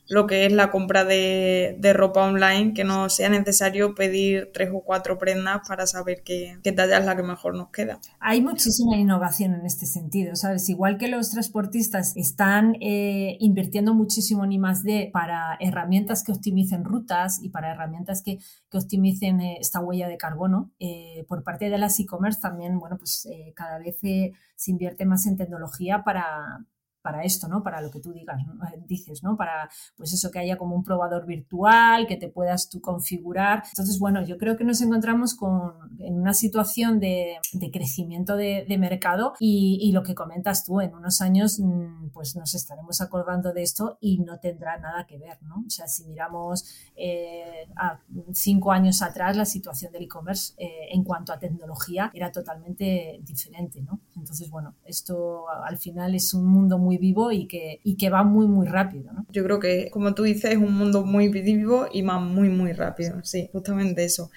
lo 0.10 0.26
que 0.26 0.48
es 0.48 0.52
la 0.52 0.72
compra 0.72 1.06
de, 1.06 1.78
ropa 1.94 2.24
online, 2.24 2.74
que 2.74 2.84
no 2.84 3.10
sea 3.10 3.30
necesario 3.30 3.94
pedir 3.94 4.52
tres 4.54 4.70
o 4.74 4.82
cuatro 4.82 5.20
prendas 5.20 5.62
para 5.68 5.86
saber 5.86 6.24
qué, 6.24 6.60
talla 6.76 6.98
es 6.98 7.06
la 7.06 7.16
que 7.16 7.24
mejor 7.24 7.56
nos 7.56 7.70
queda. 7.70 8.00
Hay 8.20 8.42
muchísima 8.42 8.98
innovación 8.98 9.54
en 9.54 9.66
este 9.66 9.86
sentido, 9.86 10.36
¿sabes? 10.36 10.68
Igual 10.70 10.98
que 10.98 11.08
los 11.08 11.30
transportistas 11.30 12.18
están 12.18 12.76
eh, 12.82 13.38
invirtiendo 13.40 13.94
muchísimo 13.94 14.44
en 14.46 14.54
I+.D. 14.54 15.12
para 15.14 15.58
herramientas 15.60 16.24
que 16.24 16.32
optimicen 16.32 16.86
rutas 16.86 17.40
y 17.42 17.50
para 17.50 17.72
herramientas 17.72 18.24
que, 18.24 18.40
optimicen 18.74 19.42
eh, 19.42 19.58
esta 19.60 19.80
huella 19.80 20.08
de 20.08 20.18
carbono, 20.18 20.72
eh, 20.80 21.26
por 21.28 21.44
parte 21.44 21.70
de 21.70 21.78
las 21.78 22.00
e-commerce 22.00 22.40
también, 22.42 22.80
bueno, 22.80 22.98
pues 22.98 23.28
cada 23.54 23.78
vez 23.78 23.98
se 24.00 24.72
invierte 24.72 25.06
más 25.06 25.28
en 25.28 25.38
tecnología 25.38 26.04
para 26.04 26.66
para 27.02 27.24
esto, 27.24 27.48
¿no? 27.48 27.64
Para 27.64 27.82
lo 27.82 27.90
que 27.92 28.00
tú 28.00 28.12
digas, 28.12 28.40
eh, 28.42 28.82
dices, 28.88 29.24
¿no? 29.24 29.38
Para, 29.38 29.70
pues 29.96 30.14
eso, 30.14 30.32
que 30.32 30.40
haya 30.40 30.58
como 30.58 30.76
un 30.76 30.84
probador 30.84 31.26
virtual, 31.26 32.08
que 32.08 32.18
te 32.18 32.30
puedas 32.30 32.70
tú 32.70 32.82
configurar. 32.82 33.64
Entonces, 33.70 34.00
bueno, 34.00 34.24
yo 34.24 34.38
creo 34.38 34.58
que 34.58 34.64
nos 34.64 34.82
encontramos 34.82 35.36
con, 35.36 35.74
en 36.00 36.20
una 36.20 36.34
situación 36.34 37.00
de, 37.00 37.38
crecimiento 37.72 38.36
de, 38.36 38.66
mercado 38.80 39.34
y, 39.40 39.92
lo 39.92 40.04
que 40.04 40.16
comentas 40.16 40.64
tú, 40.64 40.80
en 40.80 40.94
unos 40.94 41.20
años, 41.22 41.60
mm, 41.60 42.10
pues 42.14 42.36
nos 42.36 42.54
estaremos 42.54 43.02
acordando 43.02 43.52
de 43.52 43.64
esto 43.64 43.98
y 44.00 44.20
no 44.20 44.40
tendrá 44.40 44.78
nada 44.78 45.06
que 45.06 45.18
ver, 45.18 45.42
¿no? 45.44 45.64
O 45.66 45.70
sea, 45.70 45.88
si 45.88 46.06
miramos 46.06 46.66
eh, 46.96 47.68
a 47.76 48.00
cinco 48.34 48.72
años 48.72 49.02
atrás, 49.02 49.36
la 49.36 49.46
situación 49.46 49.92
del 49.92 50.04
e-commerce 50.04 50.54
eh, 50.58 50.90
en 50.92 51.04
cuanto 51.04 51.34
a 51.34 51.40
tecnología 51.40 52.12
era 52.14 52.32
totalmente 52.32 53.20
diferente, 53.24 53.82
¿no? 53.82 54.00
Entonces, 54.16 54.50
bueno, 54.50 54.76
esto 54.86 55.50
al 55.50 55.78
final 55.78 56.16
es 56.16 56.34
un 56.34 56.46
mundo 56.46 56.78
muy 56.78 56.89
vivo 56.98 57.32
y 57.32 57.48
que, 57.48 57.80
y 57.84 57.96
que 57.96 58.10
va 58.10 58.24
muy, 58.24 58.48
muy 58.48 58.68
rápido. 58.68 59.12
Yo 59.30 59.44
creo 59.44 59.60
que, 59.60 59.90
como 59.92 60.14
tú 60.14 60.24
dices, 60.24 60.52
es 60.52 60.58
un 60.58 60.74
mundo 60.74 61.06
muy 61.06 61.30
vivo 61.30 61.88
y 61.92 62.02
va 62.02 62.20
muy, 62.20 62.50
muy 62.50 62.74
rápido. 62.74 63.24
Sí, 63.24 63.50
justamente 63.52 64.04
eso. 64.04 64.32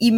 Y, 0.00 0.12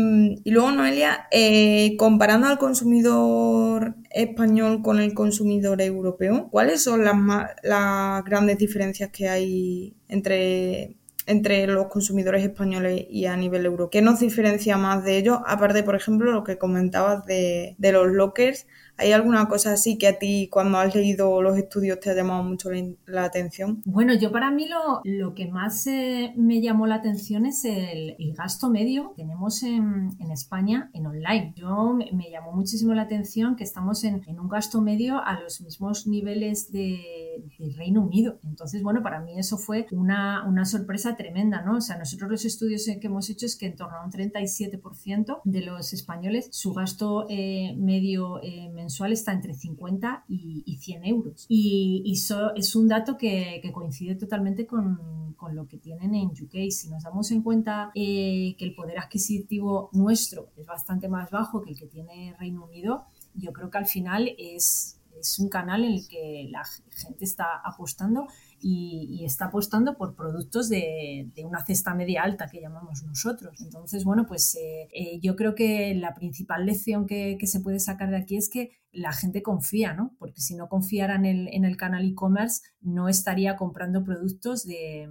luego, 0.51 0.73
Noelia, 0.73 1.27
eh, 1.31 1.97
comparando 1.97 2.47
al 2.47 2.59
consumidor 2.59 3.95
español 4.11 4.83
con 4.83 5.01
el 5.01 5.15
consumidor 5.15 5.81
europeo, 5.81 6.49
¿cuáles 6.51 6.83
son 6.83 7.03
las, 7.03 7.17
las 7.63 8.23
grandes 8.25 8.59
diferencias 8.59 9.11
que 9.11 9.29
hay 9.31 9.97
entre, 10.09 10.97
entre 11.27 11.67
los 11.67 11.87
consumidores 11.87 12.45
españoles 12.45 13.07
y 13.09 13.25
a 13.25 13.37
nivel 13.37 13.65
europeo? 13.65 13.89
¿Qué 13.89 14.03
nos 14.03 14.21
diferencia 14.21 14.77
más 14.77 15.03
de 15.03 15.17
ellos? 15.17 15.39
Aparte, 15.47 15.83
por 15.83 15.95
ejemplo, 15.97 16.31
lo 16.31 16.45
que 16.45 16.59
comentabas 16.59 17.25
de, 17.25 17.75
de 17.79 17.93
los 17.93 18.09
lockers 18.09 18.67
¿Hay 19.01 19.13
alguna 19.13 19.49
cosa 19.49 19.73
así 19.73 19.97
que 19.97 20.09
a 20.09 20.19
ti 20.19 20.49
cuando 20.51 20.77
has 20.77 20.95
leído 20.95 21.41
los 21.41 21.57
estudios 21.57 21.99
te 22.01 22.11
ha 22.11 22.15
llamado 22.15 22.43
mucho 22.43 22.69
la, 23.07 23.25
atención? 23.25 23.81
Bueno, 23.87 24.13
yo 24.13 24.31
para 24.31 24.51
mí 24.51 24.69
lo, 24.69 25.01
lo 25.05 25.35
que 25.35 25.49
más 25.49 25.87
eh, 25.87 26.35
me 26.37 26.61
llamó 26.61 26.87
la 26.87 26.97
atención 26.97 27.47
es 27.47 27.65
el, 27.65 28.15
gasto 28.37 28.69
medio 28.71 29.15
que 29.17 29.23
tenemos 29.23 29.63
en, 29.63 30.11
en, 30.19 30.31
España 30.31 30.91
en 30.93 31.07
online. 31.07 31.55
Yo 31.57 31.95
me, 31.95 32.31
llamó 32.31 32.53
muchísimo 32.53 32.93
la 32.93 33.03
atención 33.03 33.57
que 33.57 33.65
estamos 33.65 34.05
en, 34.05 34.23
en, 34.27 34.39
un 34.39 34.49
gasto 34.49 34.83
medio 34.83 35.19
a 35.25 35.41
los 35.41 35.61
mismos 35.63 36.07
niveles 36.07 36.71
de, 36.71 37.43
de, 37.59 37.75
Reino 37.77 38.03
Unido. 38.03 38.39
Entonces, 38.45 38.83
bueno, 38.83 39.03
para 39.03 39.21
mí 39.21 39.39
eso 39.39 39.57
fue 39.57 39.87
una, 39.93 40.47
una 40.47 40.67
sorpresa 40.67 41.17
tremenda, 41.17 41.63
¿no? 41.63 41.79
O 41.79 41.81
sea, 41.81 41.97
nosotros 41.97 42.31
los 42.31 42.45
estudios 42.45 42.85
que 42.85 43.07
hemos 43.07 43.31
hecho 43.31 43.47
es 43.47 43.57
que 43.57 43.67
en 43.67 43.77
torno 43.77 43.97
a 43.97 44.05
un 44.05 44.13
37% 44.13 45.41
de 45.45 45.61
los 45.63 45.93
españoles 45.93 46.49
su 46.51 46.75
gasto 46.75 47.27
eh, 47.29 47.75
medio 47.79 48.43
eh, 48.43 48.69
mensual 48.75 48.90
está 49.13 49.33
entre 49.33 49.55
50 49.55 50.25
y, 50.29 50.77
100 50.81 51.05
euros. 51.05 51.47
Y, 51.49 52.11
eso 52.13 52.55
es 52.55 52.75
un 52.77 52.89
dato 52.89 53.17
que, 53.17 53.61
coincide 53.73 54.15
totalmente 54.15 54.67
con, 54.67 55.35
lo 55.53 55.67
que 55.67 55.79
tienen 55.79 56.15
en 56.15 56.29
UK. 56.29 56.71
Si 56.71 56.89
nos 56.91 57.03
damos 57.03 57.31
en 57.31 57.43
cuenta 57.43 57.91
eh, 57.95 58.55
que 58.59 58.65
el 58.65 58.75
poder 58.75 58.99
adquisitivo 58.99 59.89
nuestro 59.93 60.51
es 60.57 60.67
bastante 60.67 61.09
más 61.09 61.31
bajo 61.31 61.63
que 61.63 61.71
el 61.71 61.79
que 61.79 61.87
tiene 61.87 62.37
Reino 62.39 62.65
Unido, 62.65 63.07
yo 63.35 63.53
creo 63.53 63.71
que 63.71 63.79
al 63.79 63.87
final 63.87 64.31
es 64.39 64.99
un 65.39 65.49
canal 65.49 65.85
en 65.85 65.93
el 65.93 66.09
que 66.09 66.49
la 66.51 66.65
gente 66.65 67.25
está 67.25 67.61
apostando 67.65 68.27
y, 68.61 69.25
está 69.25 69.47
apostando 69.47 69.97
por 69.97 70.15
productos 70.15 70.69
de, 70.69 71.31
una 71.45 71.65
cesta 71.65 71.95
media 71.95 72.23
alta 72.23 72.49
que 72.49 72.61
llamamos 72.61 73.03
nosotros. 73.05 73.61
Entonces, 73.61 74.05
bueno, 74.05 74.27
pues 74.27 74.57
eh, 74.57 74.89
eh, 74.93 75.21
yo 75.21 75.37
creo 75.37 75.55
que 75.55 75.95
la 75.95 76.15
principal 76.15 76.67
lección 76.67 77.07
que, 77.07 77.39
se 77.43 77.61
puede 77.61 77.81
sacar 77.81 78.11
de 78.11 78.19
aquí 78.19 78.37
es 78.37 78.49
que 78.49 78.71
la 78.93 79.13
gente 79.13 79.43
confía, 79.43 79.95
¿no? 79.95 80.15
Porque 80.19 80.41
si 80.41 80.55
no 80.55 80.69
confiara 80.69 81.15
en 81.15 81.25
el, 81.25 81.49
en 81.53 81.65
el 81.65 81.77
canal 81.77 82.05
e-commerce, 82.05 82.63
no 82.81 83.09
estaría 83.09 83.57
comprando 83.57 84.05
productos 84.05 84.65
de, 84.65 85.09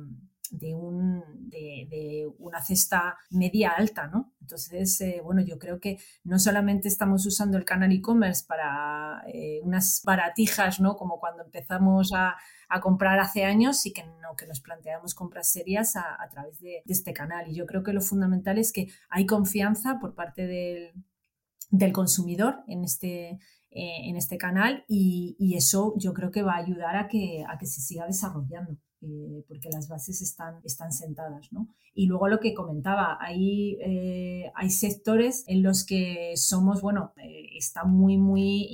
de, 0.52 0.74
un, 0.74 1.24
de, 1.50 2.28
una 2.38 2.62
cesta 2.62 3.18
media 3.30 3.72
alta, 3.72 4.08
¿no? 4.08 4.34
Entonces, 4.50 5.00
eh, 5.02 5.22
bueno, 5.24 5.42
yo 5.42 5.60
creo 5.60 5.80
que 5.80 6.00
no 6.24 6.40
solamente 6.40 6.88
estamos 6.88 7.24
usando 7.28 7.56
el 7.56 7.66
canal 7.66 7.92
e-commerce 7.92 8.44
para 8.48 9.24
unas 9.62 10.02
baratijas, 10.04 10.80
¿no? 10.80 10.96
Como 10.96 11.20
cuando 11.20 11.44
empezamos 11.44 12.12
a, 12.14 12.36
comprar 12.82 13.20
hace 13.20 13.46
años 13.46 13.86
y 13.86 13.94
que 13.94 14.04
no, 14.22 14.36
que 14.36 14.46
nos 14.46 14.60
planteamos 14.62 15.16
compras 15.16 15.52
serias 15.52 15.96
a, 15.96 16.28
través 16.32 16.60
de, 16.60 16.84
este 16.88 17.14
canal. 17.14 17.48
Y 17.50 17.56
yo 17.56 17.66
creo 17.66 17.84
que 17.84 17.94
lo 17.94 18.02
fundamental 18.02 18.58
es 18.58 18.72
que 18.72 18.88
hay 19.10 19.26
confianza 19.26 20.00
por 20.00 20.16
parte 20.16 20.48
del, 20.48 21.94
consumidor 21.94 22.64
en 22.68 22.84
este, 22.84 23.40
eh, 23.72 24.10
en 24.10 24.16
este 24.16 24.38
canal 24.38 24.84
y, 24.88 25.56
eso 25.56 25.94
yo 25.98 26.14
creo 26.14 26.32
que 26.32 26.42
va 26.42 26.54
a 26.54 26.58
ayudar 26.58 26.96
a 26.96 27.08
que, 27.08 27.44
a 27.48 27.58
que 27.58 27.68
se 27.68 27.82
siga 27.82 28.06
desarrollando. 28.06 28.78
Eh, 29.02 29.46
porque 29.48 29.70
las 29.70 29.88
bases 29.88 30.22
están, 30.22 30.60
están 30.64 30.92
sentadas. 30.92 31.52
¿no? 31.52 31.68
Y 31.94 32.08
luego 32.08 32.28
lo 32.28 32.40
que 32.40 32.54
comentaba, 32.54 33.18
hay, 33.20 33.78
eh, 33.82 34.52
hay 34.56 34.70
sectores 34.70 35.46
en 35.48 35.64
los 35.64 35.86
que 35.86 36.34
somos, 36.36 36.82
bueno, 36.82 37.14
está 37.56 37.86
muy, 37.86 38.18
muy 38.18 38.68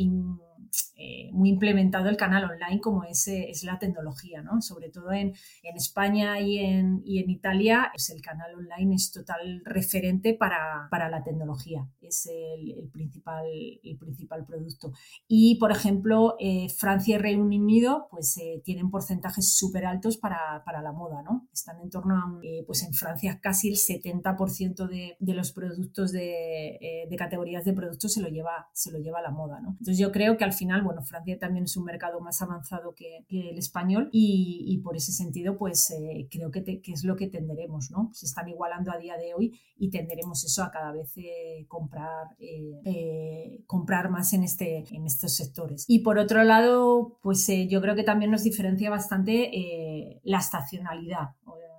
eh, 0.97 1.29
muy 1.33 1.49
implementado 1.49 2.07
el 2.07 2.15
canal 2.15 2.45
online 2.45 2.79
como 2.79 3.03
es, 3.03 3.27
eh, 3.27 3.49
es 3.49 3.65
la 3.65 3.77
tecnología, 3.79 4.41
¿no? 4.41 4.61
Sobre 4.61 4.89
todo 4.89 5.11
en, 5.11 5.33
en 5.63 5.75
España 5.75 6.39
y 6.39 6.59
en, 6.59 7.01
y 7.03 7.19
en, 7.19 7.29
Italia, 7.29 7.89
pues 7.91 8.09
el 8.11 8.21
canal 8.21 8.55
online 8.55 8.95
es 8.95 9.11
total 9.11 9.61
referente 9.65 10.35
para, 10.35 10.87
para 10.89 11.09
la 11.09 11.21
tecnología, 11.21 11.85
es 11.99 12.27
el, 12.27 12.71
el, 12.71 12.87
principal, 12.87 13.45
el 13.83 13.97
principal 13.97 14.45
producto. 14.45 14.93
Y, 15.27 15.55
por 15.59 15.71
ejemplo, 15.73 16.37
eh, 16.39 16.69
Francia 16.69 17.15
y 17.15 17.17
Reino 17.17 17.43
Unido 17.43 18.07
pues 18.09 18.39
tienen 18.63 18.89
porcentajes 18.89 19.53
súper 19.53 19.85
altos 19.85 20.15
para, 20.15 20.63
para, 20.63 20.81
la 20.81 20.93
moda, 20.93 21.21
¿no? 21.23 21.49
Están 21.51 21.81
en 21.81 21.89
torno 21.89 22.15
a, 22.15 22.39
pues 22.65 22.83
en 22.83 22.93
Francia 22.93 23.39
casi 23.41 23.67
el 23.67 23.75
70% 23.75 24.87
de, 24.87 25.17
de, 25.19 25.33
los 25.33 25.51
productos 25.51 26.13
de, 26.13 27.07
de, 27.09 27.15
categorías 27.17 27.65
de 27.65 27.73
productos 27.73 28.13
se 28.13 28.21
lo 28.21 28.29
lleva, 28.29 28.69
se 28.71 28.91
lo 28.91 28.99
lleva 28.99 29.21
la 29.21 29.31
moda, 29.31 29.59
¿no? 29.59 29.71
Entonces 29.71 29.97
yo 29.97 30.11
creo 30.11 30.37
que 30.37 30.43
al 30.45 30.53
final 30.53 30.84
bueno, 30.85 31.01
Francia 31.03 31.37
también 31.37 31.65
es 31.65 31.75
un 31.75 31.83
mercado 31.83 32.19
más 32.21 32.41
avanzado 32.41 32.93
que, 32.95 33.25
el 33.29 33.57
español 33.57 34.09
y, 34.11 34.79
por 34.83 34.95
ese 34.95 35.11
sentido, 35.11 35.57
pues 35.57 35.91
eh, 35.91 36.27
creo 36.31 36.51
que, 36.51 36.81
es 36.85 37.03
lo 37.03 37.15
que 37.15 37.27
tenderemos, 37.27 37.91
¿no? 37.91 38.09
Se 38.13 38.25
están 38.25 38.47
igualando 38.47 38.91
a 38.91 38.97
día 38.97 39.17
de 39.17 39.33
hoy 39.33 39.59
y 39.77 39.89
tenderemos 39.89 40.43
eso 40.45 40.63
a 40.63 40.71
cada 40.71 40.91
vez 40.91 41.11
eh, 41.17 41.65
comprar, 41.67 42.27
eh, 42.39 43.63
comprar 43.67 44.09
más 44.09 44.33
en, 44.33 44.43
este, 44.43 44.85
en 44.91 45.05
estos 45.05 45.35
sectores. 45.35 45.85
Y 45.87 45.99
por 45.99 46.17
otro 46.17 46.43
lado, 46.43 47.17
pues 47.21 47.47
yo 47.69 47.81
creo 47.81 47.95
que 47.95 48.03
también 48.03 48.31
nos 48.31 48.43
diferencia 48.43 48.89
bastante 48.89 50.21
la 50.23 50.37
estacionalidad. 50.39 51.29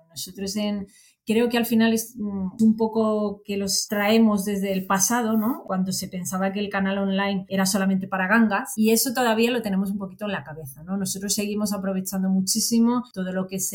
Nosotros 0.09 0.55
en, 0.55 0.87
creo 1.27 1.49
que 1.49 1.57
al 1.57 1.65
final 1.65 1.93
es 1.93 2.15
mm, 2.15 2.63
un 2.63 2.75
poco 2.77 3.41
que 3.43 3.57
los 3.57 3.87
traemos 3.87 4.45
desde 4.45 4.71
el 4.71 4.85
pasado, 4.87 5.35
¿no? 5.35 5.63
Cuando 5.65 5.91
se 5.91 6.07
pensaba 6.07 6.53
que 6.53 6.61
el 6.61 6.69
canal 6.69 6.97
online 6.97 7.45
era 7.49 7.65
solamente 7.65 8.07
para 8.07 8.27
gangas 8.27 8.71
y 8.77 8.91
eso 8.91 9.13
todavía 9.13 9.51
lo 9.51 9.61
tenemos 9.61 9.91
un 9.91 9.97
poquito 9.97 10.25
en 10.25 10.31
la 10.31 10.45
cabeza, 10.45 10.83
¿no? 10.83 10.95
Nosotros 10.95 11.33
seguimos 11.33 11.73
aprovechando 11.73 12.29
muchísimo 12.29 13.03
todo 13.13 13.33
lo 13.33 13.45
que 13.45 13.57
es 13.57 13.71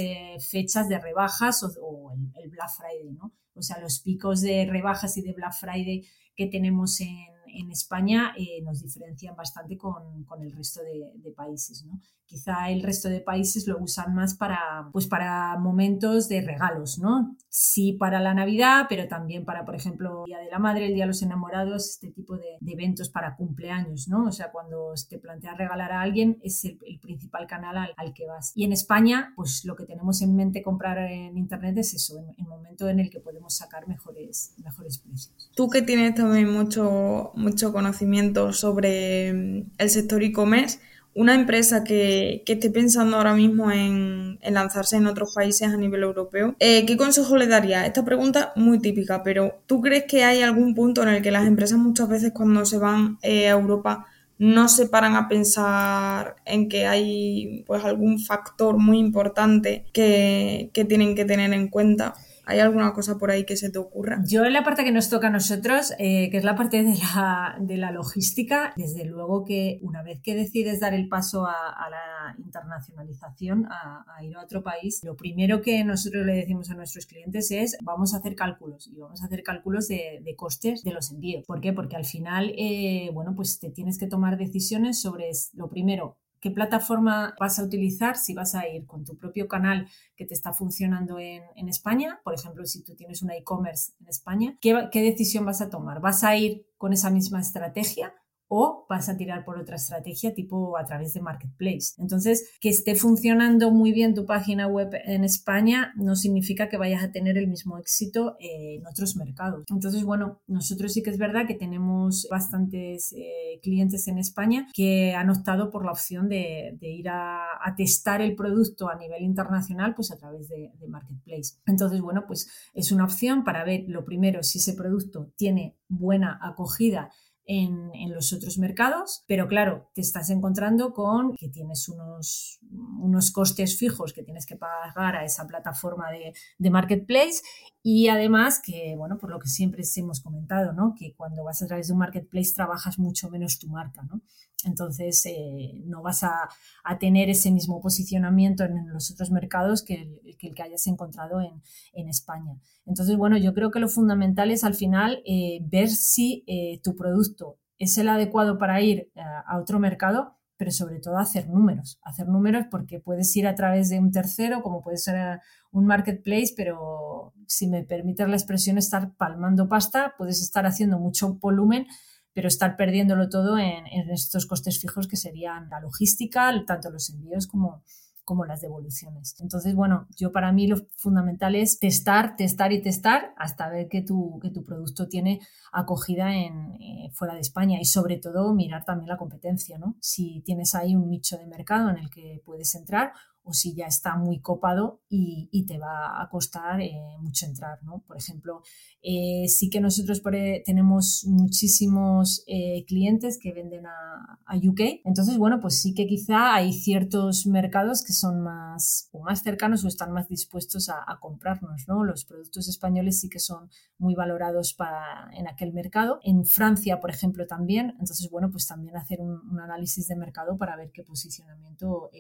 fechas 0.51 0.89
de 0.89 0.99
rebajas 0.99 1.63
o, 1.63 2.13
el, 2.43 2.51
Black 2.51 2.71
Friday, 2.71 3.13
¿no? 3.13 3.33
O 3.55 3.63
sea, 3.63 3.79
los 3.81 4.01
picos 4.01 4.41
de 4.41 4.67
rebajas 4.69 5.17
y 5.19 5.23
de 5.23 5.35
Black 5.35 5.53
Friday 5.53 6.07
que 6.35 6.47
tenemos 6.47 7.01
en, 7.01 7.31
España 7.71 8.33
eh, 8.39 8.63
nos 8.63 8.81
diferencian 8.81 9.37
bastante 9.37 9.77
con, 9.77 10.25
el 10.41 10.53
resto 10.53 10.81
de, 10.81 11.13
de 11.17 11.33
países, 11.33 11.85
¿no? 11.85 12.01
Quizá 12.33 12.71
el 12.71 12.83
resto 12.83 13.11
de 13.11 13.21
países 13.21 13.67
lo 13.67 13.77
usan 13.79 14.15
más 14.15 14.33
para, 14.33 14.89
pues 14.91 15.07
para 15.07 15.59
momentos 15.59 16.31
de 16.31 16.41
regalos, 16.41 16.99
¿no? 16.99 17.37
Sí 17.51 17.93
para 17.93 18.21
la 18.21 18.33
Navidad, 18.33 18.87
pero 18.89 19.07
también 19.07 19.45
para, 19.45 19.67
por 19.67 19.75
ejemplo, 19.75 20.25
el 20.25 20.31
Día 20.31 20.39
de 20.39 20.51
la 20.51 20.59
Madre, 20.59 20.87
el 20.87 20.95
Día 20.95 21.03
de 21.05 21.09
los 21.09 21.21
Enamorados, 21.21 21.91
este 21.91 22.11
tipo 22.11 22.39
de, 22.39 22.57
eventos 22.67 23.11
para 23.11 23.37
cumpleaños, 23.37 24.09
¿no? 24.09 24.25
O 24.25 24.33
sea, 24.33 24.51
cuando 24.51 24.95
te 25.11 25.19
planteas 25.19 25.59
regalar 25.59 25.93
a 25.93 26.01
alguien 26.01 26.39
es 26.43 26.65
el, 26.65 26.79
principal 27.03 27.47
canal 27.47 27.93
al, 27.95 28.15
que 28.15 28.25
vas. 28.25 28.53
Y 28.55 28.65
en 28.65 28.73
España, 28.73 29.35
pues 29.37 29.67
lo 29.67 29.77
que 29.77 29.85
tenemos 29.85 30.23
en 30.23 30.35
mente 30.35 30.63
comprar 30.63 30.97
en 30.97 31.37
Internet 31.37 31.77
es 31.77 31.93
eso, 31.93 32.19
en 32.19 32.35
el 32.39 32.47
momento 32.47 32.89
en 32.89 32.99
el 32.99 33.11
que 33.11 33.21
podemos 33.21 33.55
sacar 33.55 33.87
mejores, 33.87 34.55
mejores 34.65 34.97
precios. 34.97 35.51
Tú 35.55 35.69
que 35.69 35.83
tienes 35.83 36.15
también 36.15 36.51
mucho, 36.51 37.33
mucho 37.35 37.75
conocimiento 37.75 38.55
sobre 38.55 39.29
el 39.29 39.91
sector 39.91 40.23
e-commerce, 40.23 40.79
una 41.15 41.35
empresa 41.35 41.85
que, 41.85 42.43
esté 42.47 42.71
pensando 42.71 43.17
ahora 43.17 43.35
mismo 43.35 43.71
en, 43.71 44.39
lanzarse 44.43 44.97
en 44.97 45.07
otros 45.07 45.35
países 45.35 45.69
a 45.69 45.77
nivel 45.77 46.03
europeo, 46.03 46.55
eh, 46.59 46.87
¿qué 46.87 46.97
consejo 46.97 47.37
le 47.37 47.47
daría? 47.47 47.87
Esta 47.87 48.05
pregunta 48.05 48.53
muy 48.57 48.79
típica, 48.79 49.23
pero 49.23 49.61
¿tú 49.67 49.81
crees 49.81 50.05
que 50.05 50.25
hay 50.25 50.43
algún 50.43 50.75
punto 50.75 51.03
en 51.03 51.09
el 51.09 51.23
que 51.23 51.31
las 51.31 51.47
empresas 51.47 51.79
muchas 51.79 52.09
veces 52.09 52.33
cuando 52.33 52.65
se 52.65 52.79
van 52.79 53.19
eh, 53.23 53.49
a 53.49 53.53
Europa 53.53 54.07
no 54.39 54.69
se 54.69 54.87
paran 54.87 55.15
a 55.15 55.29
pensar 55.29 56.37
en 56.45 56.69
que 56.69 56.87
hay 56.87 57.63
pues 57.67 57.85
algún 57.85 58.19
factor 58.19 58.77
muy 58.77 58.99
importante 58.99 59.85
que, 59.93 60.71
que 60.73 60.85
tienen 60.85 61.15
que 61.15 61.25
tener 61.25 61.53
en 61.53 61.69
cuenta? 61.69 62.15
¿Hay 62.45 62.59
alguna 62.59 62.93
cosa 62.93 63.19
por 63.19 63.31
ahí 63.31 63.45
que 63.45 63.57
se 63.57 63.71
te 63.71 63.79
ocurra? 63.79 64.21
Yo 64.27 64.45
en 64.45 64.53
la 64.53 64.65
parte 64.65 64.85
que 64.85 64.91
nos 64.91 65.09
toca 65.09 65.29
a 65.29 65.31
nosotros, 65.31 65.93
eh, 65.99 66.29
que 66.31 66.39
es 66.39 66.45
la 66.45 66.57
parte 66.57 66.83
de 66.83 66.95
la, 66.97 67.57
de 67.61 67.77
la, 67.77 67.93
logística, 67.93 68.73
desde 68.77 69.05
luego 69.05 69.45
que 69.45 69.79
una 69.83 70.03
vez 70.03 70.21
que 70.23 70.35
decides 70.35 70.81
dar 70.81 70.95
el 70.95 71.09
paso 71.09 71.47
a, 71.47 71.89
la 71.91 72.35
internacionalización, 72.39 73.67
a, 73.67 74.05
ir 74.25 74.37
a 74.37 74.43
otro 74.43 74.63
país, 74.63 75.03
lo 75.05 75.17
primero 75.17 75.61
que 75.61 75.85
nosotros 75.85 76.27
le 76.27 76.35
decimos 76.35 76.71
a 76.71 76.75
nuestros 76.75 77.07
clientes 77.07 77.51
es 77.51 77.77
vamos 77.83 78.15
a 78.15 78.19
hacer 78.19 78.35
cálculos 78.35 78.89
y 78.89 78.99
vamos 78.99 79.23
a 79.23 79.27
hacer 79.27 79.43
cálculos 79.43 79.89
de, 79.89 80.21
de 80.25 80.35
costes 80.35 80.83
de 80.83 80.93
los 80.93 81.13
envíos. 81.13 81.45
¿Por 81.47 81.61
qué? 81.61 81.73
Porque 81.73 81.97
al 81.97 82.05
final, 82.05 82.53
eh, 82.57 83.11
bueno, 83.13 83.35
pues 83.37 83.59
te 83.61 83.71
tienes 83.71 83.99
que 83.99 84.07
tomar 84.07 84.37
decisiones 84.37 85.01
sobre 85.01 85.31
lo 85.55 85.69
primero, 85.69 86.19
qué 86.43 86.51
plataforma 86.51 87.37
vas 87.39 87.61
a 87.61 87.63
utilizar, 87.63 88.17
si 88.17 88.35
vas 88.35 88.57
a 88.57 88.69
ir 88.69 88.85
con 88.85 89.05
tu 89.05 89.17
propio 89.17 89.47
canal 89.47 89.89
que 90.17 90.27
te 90.27 90.35
está 90.35 90.53
funcionando 90.53 91.21
en, 91.21 91.69
España, 91.69 92.21
por 92.25 92.35
ejemplo, 92.35 92.67
si 92.67 92.83
tú 92.83 92.97
tienes 92.97 93.23
una 93.23 93.37
e-commerce 93.37 93.93
en 94.01 94.09
España, 94.09 94.59
¿qué, 94.61 94.89
¿qué 94.91 95.03
decisión 95.03 95.47
vas 95.47 95.63
a 95.63 95.71
tomar? 95.71 96.01
¿Vas 96.01 96.25
a 96.25 96.37
ir 96.37 96.67
con 96.77 96.93
esa 96.93 97.11
misma 97.11 97.41
estrategia? 97.41 98.13
O 98.55 98.85
vas 98.87 99.09
a 99.09 99.17
tirar 99.17 99.47
por 99.47 99.59
otra 99.59 99.77
estrategia 99.77 100.35
tipo 100.35 100.77
a 100.77 100.85
través 100.85 101.15
de 101.15 101.23
Marketplace. 101.23 101.95
Entonces, 101.97 102.51
que 102.61 102.69
esté 102.69 102.95
funcionando 102.95 103.71
muy 103.71 103.93
bien 103.93 104.13
tu 104.13 104.27
página 104.27 104.67
web 104.67 104.91
en 105.07 105.25
España 105.25 105.95
no 105.97 106.17
significa 106.17 106.69
que 106.69 106.77
vayas 106.77 107.03
a 107.03 107.11
tener 107.11 107.39
el 107.39 107.49
mismo 107.49 107.79
éxito 107.79 108.37
en 108.41 108.87
otros 108.87 109.17
mercados. 109.17 109.65
Entonces, 109.71 110.05
bueno, 110.05 110.43
nosotros 110.47 110.93
sí 110.93 111.03
que 111.03 111.09
es 111.09 111.17
verdad 111.17 111.47
que 111.47 111.55
tenemos 111.55 112.29
bastantes 112.31 113.15
eh, 113.15 113.59
clientes 113.63 114.07
en 114.07 114.19
España 114.19 114.69
que 114.75 115.15
han 115.15 115.31
optado 115.31 115.71
por 115.71 115.87
la 115.87 115.93
opción 115.93 116.29
de, 116.29 116.77
ir 116.83 117.09
a, 117.09 117.39
testar 117.75 118.21
el 118.21 118.35
producto 118.35 118.91
a 118.91 118.97
nivel 118.97 119.23
internacional 119.23 119.95
pues 119.95 120.11
a 120.11 120.19
través 120.19 120.51
de, 120.51 120.73
de 120.79 120.89
Marketplace. 120.89 121.55
Entonces, 121.65 122.03
bueno, 122.03 122.25
pues 122.27 122.51
es 122.75 122.93
una 122.93 123.05
opción 123.05 123.45
para 123.45 123.65
ver 123.65 123.85
lo 123.87 124.05
primero 124.05 124.43
si 124.43 124.59
ese 124.59 124.75
producto 124.75 125.33
tiene 125.39 125.79
buena 125.89 126.39
acogida 126.43 127.11
en, 127.45 127.91
en, 127.95 128.15
los 128.15 128.33
otros 128.33 128.59
mercados, 128.59 129.25
pero 129.27 129.49
claro, 129.49 129.91
te 129.95 130.01
estás 130.01 130.31
encontrando 130.31 130.93
con 130.93 131.35
que 131.37 131.49
tienes 131.49 131.89
unos, 131.89 132.61
unos 133.01 133.33
costes 133.33 133.77
fijos 133.77 134.13
que 134.13 134.23
tienes 134.23 134.47
que 134.47 134.57
pagar 134.57 135.17
a 135.17 135.25
esa 135.25 135.47
plataforma 135.47 136.11
de, 136.11 136.33
de, 136.59 136.71
marketplace 136.71 137.43
y 137.83 138.09
además 138.09 138.61
que, 138.65 138.95
bueno, 138.97 139.19
por 139.19 139.31
lo 139.31 139.41
que 139.41 139.49
siempre 139.49 139.83
hemos 139.97 140.21
comentado, 140.21 140.73
¿no? 140.73 140.95
Que 140.97 141.15
cuando 141.15 141.43
vas 141.45 141.63
a 141.63 141.67
través 141.67 141.89
de 141.89 141.95
un 141.95 141.99
marketplace 141.99 142.53
trabajas 142.55 142.99
mucho 142.99 143.29
menos 143.29 143.59
tu 143.59 143.69
marca, 143.69 144.03
¿no? 144.03 144.23
Entonces, 144.65 145.25
eh, 145.27 145.73
no 145.85 146.03
vas 146.03 146.23
a, 146.23 146.49
a, 146.85 146.99
tener 146.99 147.29
ese 147.29 147.51
mismo 147.51 147.81
posicionamiento 147.81 148.65
en, 148.65 148.89
los 148.93 149.11
otros 149.11 149.31
mercados 149.31 149.83
que 149.83 149.95
el 149.95 150.37
que, 150.37 150.49
el 150.49 150.55
que 150.55 150.63
hayas 150.63 150.87
encontrado 150.87 151.41
en, 151.41 151.63
en, 151.93 152.09
España. 152.09 152.57
Entonces, 152.87 153.17
bueno, 153.17 153.37
yo 153.37 153.55
creo 153.55 153.71
que 153.71 153.81
lo 153.81 153.89
fundamental 153.89 154.51
es 154.51 154.65
al 154.65 154.75
final 154.75 155.23
eh, 155.25 155.61
ver 155.63 155.89
si 155.89 156.45
eh, 156.47 156.81
tu 156.83 156.97
producto 156.97 157.32
es 157.79 157.99
el 157.99 158.09
adecuado 158.09 158.59
para 158.59 158.81
ir 158.81 159.11
a, 159.17 159.21
eh, 159.21 159.43
a 159.47 159.59
otro 159.59 159.79
mercado 159.79 160.39
pero 160.63 160.71
sobre 160.71 161.01
todo 161.01 161.19
hacer 161.19 161.49
números. 161.49 161.99
Hacer 162.03 162.29
números 162.29 162.67
porque 162.71 163.01
puedes 163.01 163.35
ir 163.37 163.49
a 163.49 163.57
través 163.57 163.89
de 163.89 163.99
un 163.99 164.13
tercero, 164.13 164.63
como 164.63 164.81
puede 164.81 164.97
ser 164.97 165.41
un 165.73 165.87
marketplace, 165.87 166.55
pero 166.57 167.35
si 167.49 167.67
me 167.67 167.83
permites 167.83 168.29
la 168.29 168.37
expresión, 168.37 168.79
estar 168.79 169.13
palmando 169.17 169.69
pasta, 169.69 170.15
puedes 170.17 170.41
estar 170.41 170.65
haciendo 170.65 171.01
mucho 171.01 171.35
volumen, 171.35 171.89
pero 172.33 172.47
estar 172.47 172.77
perdiéndolo 172.77 173.29
todo 173.29 173.59
en, 173.59 173.89
en 173.89 174.09
estos 174.11 174.47
costes 174.47 174.81
fijos 174.81 175.09
que 175.09 175.17
serían 175.17 175.69
la 175.69 175.81
logística, 175.81 176.53
tanto 176.65 176.91
los 176.91 177.11
envíos 177.11 177.49
como, 177.49 177.83
como 178.25 178.45
las 178.45 178.61
devoluciones. 178.61 179.35
Entonces, 179.41 179.75
bueno, 179.75 180.07
yo 180.17 180.33
para 180.33 180.53
mí 180.53 180.67
lo 180.67 180.77
fundamental 180.97 181.55
es 181.55 181.79
testar, 181.79 182.37
testar 182.37 182.73
y 182.73 182.81
testar 182.81 183.35
hasta 183.37 183.69
ver 183.69 183.89
que 183.89 184.03
tu, 184.03 184.39
que 184.41 184.51
tu 184.51 184.65
producto 184.65 185.09
tiene 185.09 185.41
acogida 185.73 186.35
en, 186.35 186.75
eh, 186.81 187.11
fuera 187.13 187.35
de 187.35 187.41
España 187.41 187.79
y 187.81 187.85
sobre 187.85 188.19
todo 188.19 188.55
mirar 188.55 188.85
también 188.85 189.09
la 189.09 189.17
competencia, 189.17 189.79
¿no? 189.79 189.97
Si 190.01 190.43
tienes 190.45 190.75
ahí 190.75 190.95
un 190.95 191.11
nicho 191.11 191.37
de 191.39 191.47
mercado 191.47 191.91
en 191.91 191.99
el 191.99 192.11
que 192.11 192.43
puedes 192.45 192.75
entrar 192.75 193.13
o 193.45 193.53
si 193.53 193.75
ya 193.75 193.87
está 193.87 194.17
muy 194.17 194.41
copado 194.41 195.01
y, 195.09 195.49
te 195.67 195.79
va 195.79 196.21
a 196.21 196.29
costar 196.29 196.81
eh, 196.81 196.93
mucho 197.21 197.47
entrar, 197.47 197.83
¿no? 197.85 198.03
Por 198.07 198.17
ejemplo, 198.17 198.63
eh, 199.01 199.47
sí 199.49 199.71
que 199.71 199.81
nosotros 199.81 200.21
eh, 200.33 200.63
tenemos 200.67 201.25
muchísimos 201.29 202.45
clientes 202.87 203.39
que 203.41 203.53
venden 203.53 203.87
a, 203.87 204.39
UK, 204.55 205.01
entonces, 205.05 205.39
bueno, 205.39 205.61
pues 205.61 205.81
sí 205.81 205.95
que 205.95 206.07
quizá 206.07 206.55
hay 206.55 206.73
ciertos 206.73 207.47
mercados 207.47 208.05
que 208.05 208.13
son 208.13 208.43
más, 208.43 209.09
o 209.11 209.23
más 209.23 209.43
cercanos 209.43 209.83
o 209.83 209.89
están 209.89 210.13
más 210.13 210.29
dispuestos 210.29 210.89
a, 210.91 211.19
comprarnos, 211.21 211.89
¿no? 211.89 212.05
Los 212.05 212.25
productos 212.25 212.69
españoles 212.69 213.21
sí 213.21 213.29
que 213.29 213.39
son 213.39 213.71
muy 213.99 214.15
valorados 214.15 214.75
para, 214.75 215.31
en 215.33 215.49
aquel 215.49 215.73
mercado. 215.73 216.21
En 216.23 216.45
Francia, 216.45 217.01
por 217.01 217.11
ejemplo, 217.11 217.47
también, 217.47 217.91
entonces, 217.93 218.29
bueno, 218.31 218.51
pues 218.51 218.67
también 218.67 218.97
hacer 218.97 219.21
un 219.21 219.59
análisis 219.61 220.07
de 220.09 220.17
mercado 220.17 220.59
para 220.59 220.77
ver 220.77 220.91
qué 220.93 221.03
posicionamiento 221.03 222.11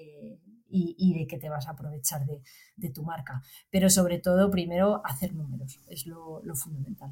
y, 0.72 1.14
de 1.18 1.26
qué 1.26 1.38
te 1.38 1.48
vas 1.48 1.68
a 1.68 1.72
aprovechar 1.72 2.22
de, 2.26 2.90
tu 2.90 3.02
marca. 3.02 3.42
Pero 3.70 3.90
sobre 3.90 4.18
todo, 4.18 4.50
primero, 4.50 5.02
hacer 5.04 5.34
números, 5.34 5.80
es 5.88 6.06
lo, 6.06 6.42
fundamental. 6.54 7.10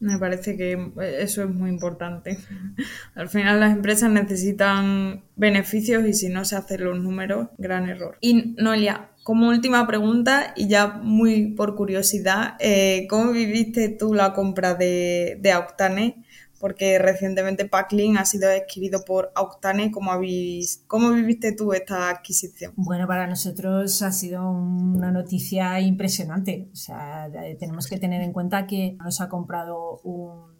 Me 0.00 0.16
parece 0.16 0.56
que 0.56 0.92
eso 1.20 1.42
es 1.42 1.50
muy 1.50 1.70
importante. 1.70 2.38
Al 3.14 3.28
final 3.28 3.60
las 3.60 3.72
empresas 3.72 4.10
necesitan 4.10 5.24
beneficios 5.36 6.06
y 6.06 6.14
si 6.14 6.28
no 6.28 6.44
se 6.44 6.56
hacen 6.56 6.84
los 6.84 6.98
números, 6.98 7.48
gran 7.58 7.88
error. 7.88 8.16
Y 8.20 8.54
Noelia, 8.58 9.10
como 9.24 9.48
última 9.48 9.86
pregunta 9.86 10.54
y 10.56 10.68
ya 10.68 10.86
muy 11.02 11.48
por 11.48 11.74
curiosidad, 11.74 12.54
eh, 12.60 13.06
¿cómo 13.10 13.32
viviste 13.32 13.88
tú 13.88 14.14
la 14.14 14.32
compra 14.32 14.74
de, 14.74 15.38
de 15.40 15.54
Octane? 15.56 16.24
Porque 16.58 16.98
recientemente 16.98 17.66
Packlin 17.66 18.18
ha 18.18 18.24
sido 18.24 18.50
adquirido 18.50 19.04
por 19.04 19.32
Octane. 19.36 19.90
¿Cómo, 19.90 20.12
habéis, 20.12 20.82
¿Cómo 20.86 21.12
viviste 21.12 21.52
tú 21.52 21.72
esta 21.72 22.10
adquisición? 22.10 22.72
Bueno, 22.76 23.06
para 23.06 23.26
nosotros 23.26 24.02
ha 24.02 24.12
sido 24.12 24.50
una 24.50 25.10
noticia 25.10 25.80
impresionante. 25.80 26.68
O 26.72 26.76
sea, 26.76 27.30
tenemos 27.58 27.86
que 27.86 27.98
tener 27.98 28.22
en 28.22 28.32
cuenta 28.32 28.66
que 28.66 28.96
nos 29.02 29.20
ha 29.20 29.28
comprado 29.28 30.00
un 30.02 30.57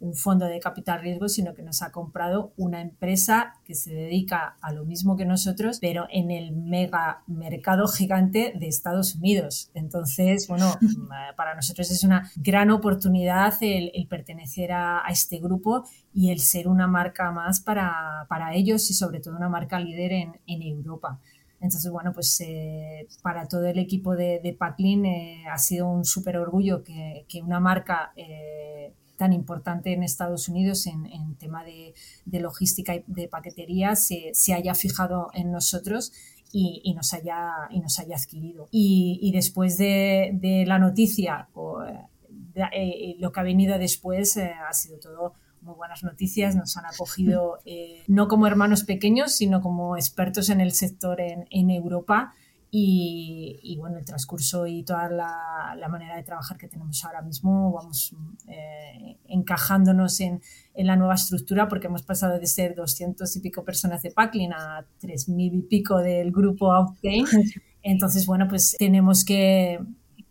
un 0.00 0.14
fondo 0.14 0.46
de 0.46 0.60
capital 0.60 1.00
riesgo, 1.00 1.28
sino 1.28 1.54
que 1.54 1.62
nos 1.62 1.82
ha 1.82 1.90
comprado 1.90 2.52
una 2.56 2.80
empresa 2.80 3.54
que 3.64 3.74
se 3.74 3.92
dedica 3.92 4.56
a 4.60 4.72
lo 4.72 4.84
mismo 4.84 5.16
que 5.16 5.24
nosotros, 5.24 5.78
pero 5.80 6.06
en 6.10 6.30
el 6.30 6.52
mega 6.52 7.22
mercado 7.26 7.86
gigante 7.88 8.52
de 8.58 8.68
Estados 8.68 9.14
Unidos. 9.14 9.70
Entonces, 9.74 10.46
bueno, 10.48 10.72
para 11.36 11.54
nosotros 11.54 11.90
es 11.90 12.04
una 12.04 12.30
gran 12.36 12.70
oportunidad 12.70 13.54
el, 13.60 13.90
el 13.94 14.06
pertenecer 14.06 14.72
a, 14.72 15.06
a, 15.06 15.10
este 15.10 15.38
grupo 15.38 15.84
y 16.12 16.30
el 16.30 16.40
ser 16.40 16.68
una 16.68 16.86
marca 16.86 17.30
más 17.32 17.60
para, 17.60 18.26
para 18.28 18.54
ellos 18.54 18.90
y 18.90 18.94
sobre 18.94 19.20
todo 19.20 19.36
una 19.36 19.48
marca 19.48 19.80
líder 19.80 20.12
en, 20.12 20.40
en 20.46 20.62
Europa. 20.62 21.20
Entonces, 21.60 21.90
bueno, 21.90 22.12
pues 22.12 22.40
eh, 22.40 23.08
para 23.22 23.48
todo 23.48 23.66
el 23.66 23.78
equipo 23.78 24.14
de, 24.14 24.40
de 24.42 24.52
Packlin 24.52 25.04
eh, 25.06 25.44
ha 25.50 25.58
sido 25.58 25.88
un 25.88 26.04
súper 26.04 26.36
orgullo 26.36 26.84
que, 26.84 27.24
que, 27.28 27.42
una 27.42 27.58
marca 27.58 28.12
eh, 28.14 28.92
tan 29.18 29.34
importante 29.34 29.92
en 29.92 30.02
Estados 30.02 30.48
Unidos 30.48 30.86
en, 30.86 31.04
en 31.06 31.34
tema 31.34 31.64
de, 31.64 31.92
de, 32.24 32.40
logística 32.40 32.94
y 32.94 33.04
de 33.06 33.28
paquetería 33.28 33.96
se, 33.96 34.30
se 34.32 34.54
haya 34.54 34.74
fijado 34.74 35.28
en 35.34 35.50
nosotros 35.50 36.12
y, 36.52 36.80
y, 36.84 36.94
nos, 36.94 37.12
haya, 37.12 37.50
y 37.70 37.80
nos 37.80 37.98
haya 37.98 38.16
adquirido. 38.16 38.68
Y, 38.70 39.18
y 39.20 39.32
después 39.32 39.76
de, 39.76 40.30
de, 40.34 40.64
la 40.66 40.78
noticia, 40.78 41.48
o, 41.52 41.80
de, 41.80 42.62
eh, 42.72 43.16
lo 43.18 43.32
que 43.32 43.40
ha 43.40 43.42
venido 43.42 43.76
después 43.78 44.36
eh, 44.36 44.52
ha 44.66 44.72
sido 44.72 44.98
todo 44.98 45.34
muy 45.60 45.74
buenas 45.74 46.04
noticias, 46.04 46.54
nos 46.54 46.76
han 46.76 46.86
acogido 46.86 47.58
eh, 47.66 48.04
no 48.06 48.28
como 48.28 48.46
hermanos 48.46 48.84
pequeños, 48.84 49.32
sino 49.32 49.60
como 49.60 49.96
expertos 49.96 50.48
en 50.48 50.60
el 50.60 50.72
sector 50.72 51.20
en, 51.20 51.46
en 51.50 51.70
Europa 51.70 52.34
y, 52.70 53.58
y, 53.62 53.76
bueno, 53.78 53.96
el 53.96 54.04
transcurso 54.04 54.66
y 54.66 54.82
toda 54.82 55.08
la, 55.08 55.74
la, 55.78 55.88
manera 55.88 56.16
de 56.16 56.22
trabajar 56.22 56.58
que 56.58 56.68
tenemos 56.68 57.02
ahora 57.02 57.22
mismo, 57.22 57.72
vamos 57.72 58.14
eh, 58.46 59.16
encajándonos 59.26 60.20
en, 60.20 60.42
en, 60.74 60.86
la 60.86 60.94
nueva 60.96 61.14
estructura 61.14 61.66
porque 61.66 61.86
hemos 61.86 62.02
pasado 62.02 62.38
de 62.38 62.46
ser 62.46 62.74
200 62.74 63.34
y 63.36 63.40
pico 63.40 63.64
personas 63.64 64.02
de 64.02 64.10
Packlin 64.10 64.52
a 64.52 64.84
3.000 65.00 65.54
y 65.54 65.62
pico 65.62 65.98
del 65.98 66.30
grupo 66.30 66.70
Outgain. 66.70 67.24
Entonces, 67.82 68.26
bueno, 68.26 68.46
pues 68.48 68.76
tenemos 68.78 69.24
que, 69.24 69.78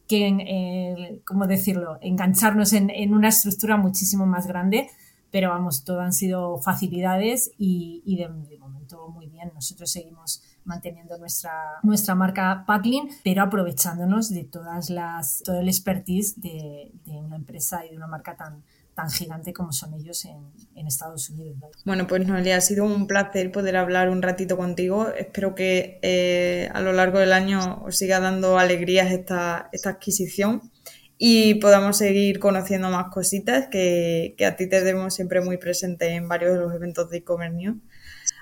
que 0.08 0.28
eh, 0.28 1.21
¿cómo 1.26 1.47
decirlo?, 1.47 1.97
engancharnos 2.02 2.71
en, 2.73 2.91
en, 2.91 3.15
una 3.15 3.30
estructura 3.30 3.78
muchísimo 3.78 4.28
más 4.28 4.45
grande, 4.45 4.89
pero 5.32 5.50
vamos, 5.50 5.84
todo 5.84 6.02
han 6.02 6.13
sido 6.13 6.60
facilidades 6.60 7.52
y, 7.58 8.04
y 8.06 8.17
de, 8.17 8.28
de 8.47 8.60
momento 8.60 9.10
muy 9.10 9.28
bien. 9.28 9.52
Nosotros 9.56 9.89
seguimos 9.89 10.43
manteniendo 10.68 11.18
nuestra, 11.18 11.52
nuestra 11.82 12.14
marca 12.14 12.64
Packlin, 12.68 13.10
pero 13.24 13.42
aprovechándonos 13.42 14.30
de 14.30 14.44
todas 14.44 14.90
las, 14.90 15.42
todo 15.44 15.60
el 15.62 15.68
expertise 15.68 16.40
de, 16.40 16.92
de 17.06 17.12
una 17.14 17.38
empresa 17.38 17.86
y 17.86 17.90
de 17.90 17.98
una 17.98 18.08
marca 18.08 18.36
tan, 18.36 18.64
tan 18.98 19.12
gigante 19.12 19.54
como 19.54 19.72
son 19.72 19.94
ellos 19.94 20.26
en, 20.26 20.38
en 20.76 20.88
Estados 20.88 21.30
Unidos. 21.30 21.56
¿no? 21.62 21.68
Bueno, 21.86 22.08
pues 22.08 22.28
Noelia, 22.28 22.58
ha 22.58 22.62
sido 22.62 22.84
un 22.84 23.06
placer 23.06 23.52
poder 23.52 23.78
hablar 23.78 24.10
un 24.10 24.24
ratito 24.24 24.58
contigo. 24.58 25.08
Espero 25.10 25.54
que 25.54 26.00
eh, 26.02 26.70
a 26.74 26.82
lo 26.82 26.94
largo 26.94 27.20
del 27.20 27.32
año 27.32 27.84
os 27.84 27.96
siga 27.96 28.20
dando 28.20 28.58
alegrías 28.58 29.12
esta, 29.12 29.70
esta 29.72 29.92
adquisición 29.92 30.72
y 31.20 31.56
podamos 31.56 31.98
seguir 31.98 32.40
conociendo 32.40 32.90
más 32.90 33.12
cositas 33.12 33.68
que, 33.68 34.34
que 34.36 34.46
a 34.48 34.56
ti 34.56 34.68
te 34.68 34.84
demos 34.84 35.14
siempre 35.14 35.42
muy 35.42 35.58
presente 35.58 36.10
en 36.10 36.28
varios 36.28 36.54
de 36.54 36.60
los 36.60 36.74
eventos 36.74 37.10
de 37.12 37.18
e-commerce 37.18 37.56
news. 37.56 37.78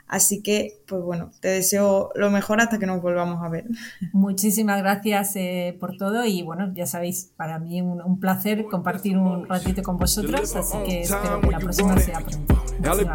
Así 0.07 0.43
que, 0.43 0.81
pues 0.87 1.01
bueno, 1.01 1.31
te 1.39 1.47
deseo 1.47 2.11
lo 2.15 2.29
mejor 2.29 2.61
hasta 2.61 2.77
que 2.77 2.85
nos 2.85 3.01
volvamos 3.01 3.43
a 3.43 3.49
ver. 3.49 3.65
Muchísimas 4.13 4.79
gracias 4.79 5.35
eh, 5.35 5.75
por 5.79 5.97
todo 5.97 6.25
y 6.25 6.43
bueno, 6.43 6.71
ya 6.73 6.85
sabéis, 6.85 7.31
para 7.35 7.57
mí 7.57 7.81
un, 7.81 8.01
un, 8.01 8.19
placer 8.19 8.65
compartir 8.65 9.17
un 9.17 9.47
ratito 9.47 9.81
con 9.81 9.97
vosotros, 9.97 10.55
así 10.55 10.77
que 10.85 11.01
espero 11.01 11.41
que 11.41 11.51
la 11.51 11.59
próxima 11.59 11.97
sea 11.97 12.19
pronto. 12.19 12.63
Adiós 12.83 13.07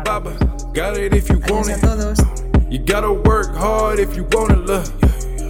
a 1.69 1.81
todos. 1.81 2.19
You 2.71 2.79
gotta 2.79 3.11
work 3.11 3.53
hard 3.57 3.99
if 3.99 4.17
you 4.17 4.25
wanna 4.33 4.55
look. 4.55 4.87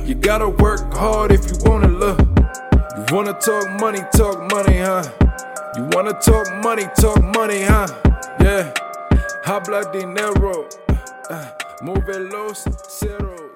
You 0.07 0.15
gotta 0.15 0.49
work 0.49 0.95
hard 0.95 1.33
if 1.33 1.51
you 1.51 1.59
wanna 1.65 1.89
look. 1.89 2.19
You 2.97 3.15
wanna 3.15 3.35
talk 3.35 3.69
money, 3.79 4.01
talk 4.17 4.51
money, 4.51 4.79
huh? 4.79 5.03
You 5.77 5.87
wanna 5.93 6.15
talk 6.15 6.47
money, 6.65 6.85
talk 6.97 7.23
money, 7.37 7.63
huh? 7.63 7.87
Yeah. 8.41 8.73
Habla 9.45 9.93
dinero. 9.93 10.67
Uh, 11.31 11.49
move 11.81 12.09
it 12.09 12.23
loose, 12.33 12.67
zero. 12.91 13.50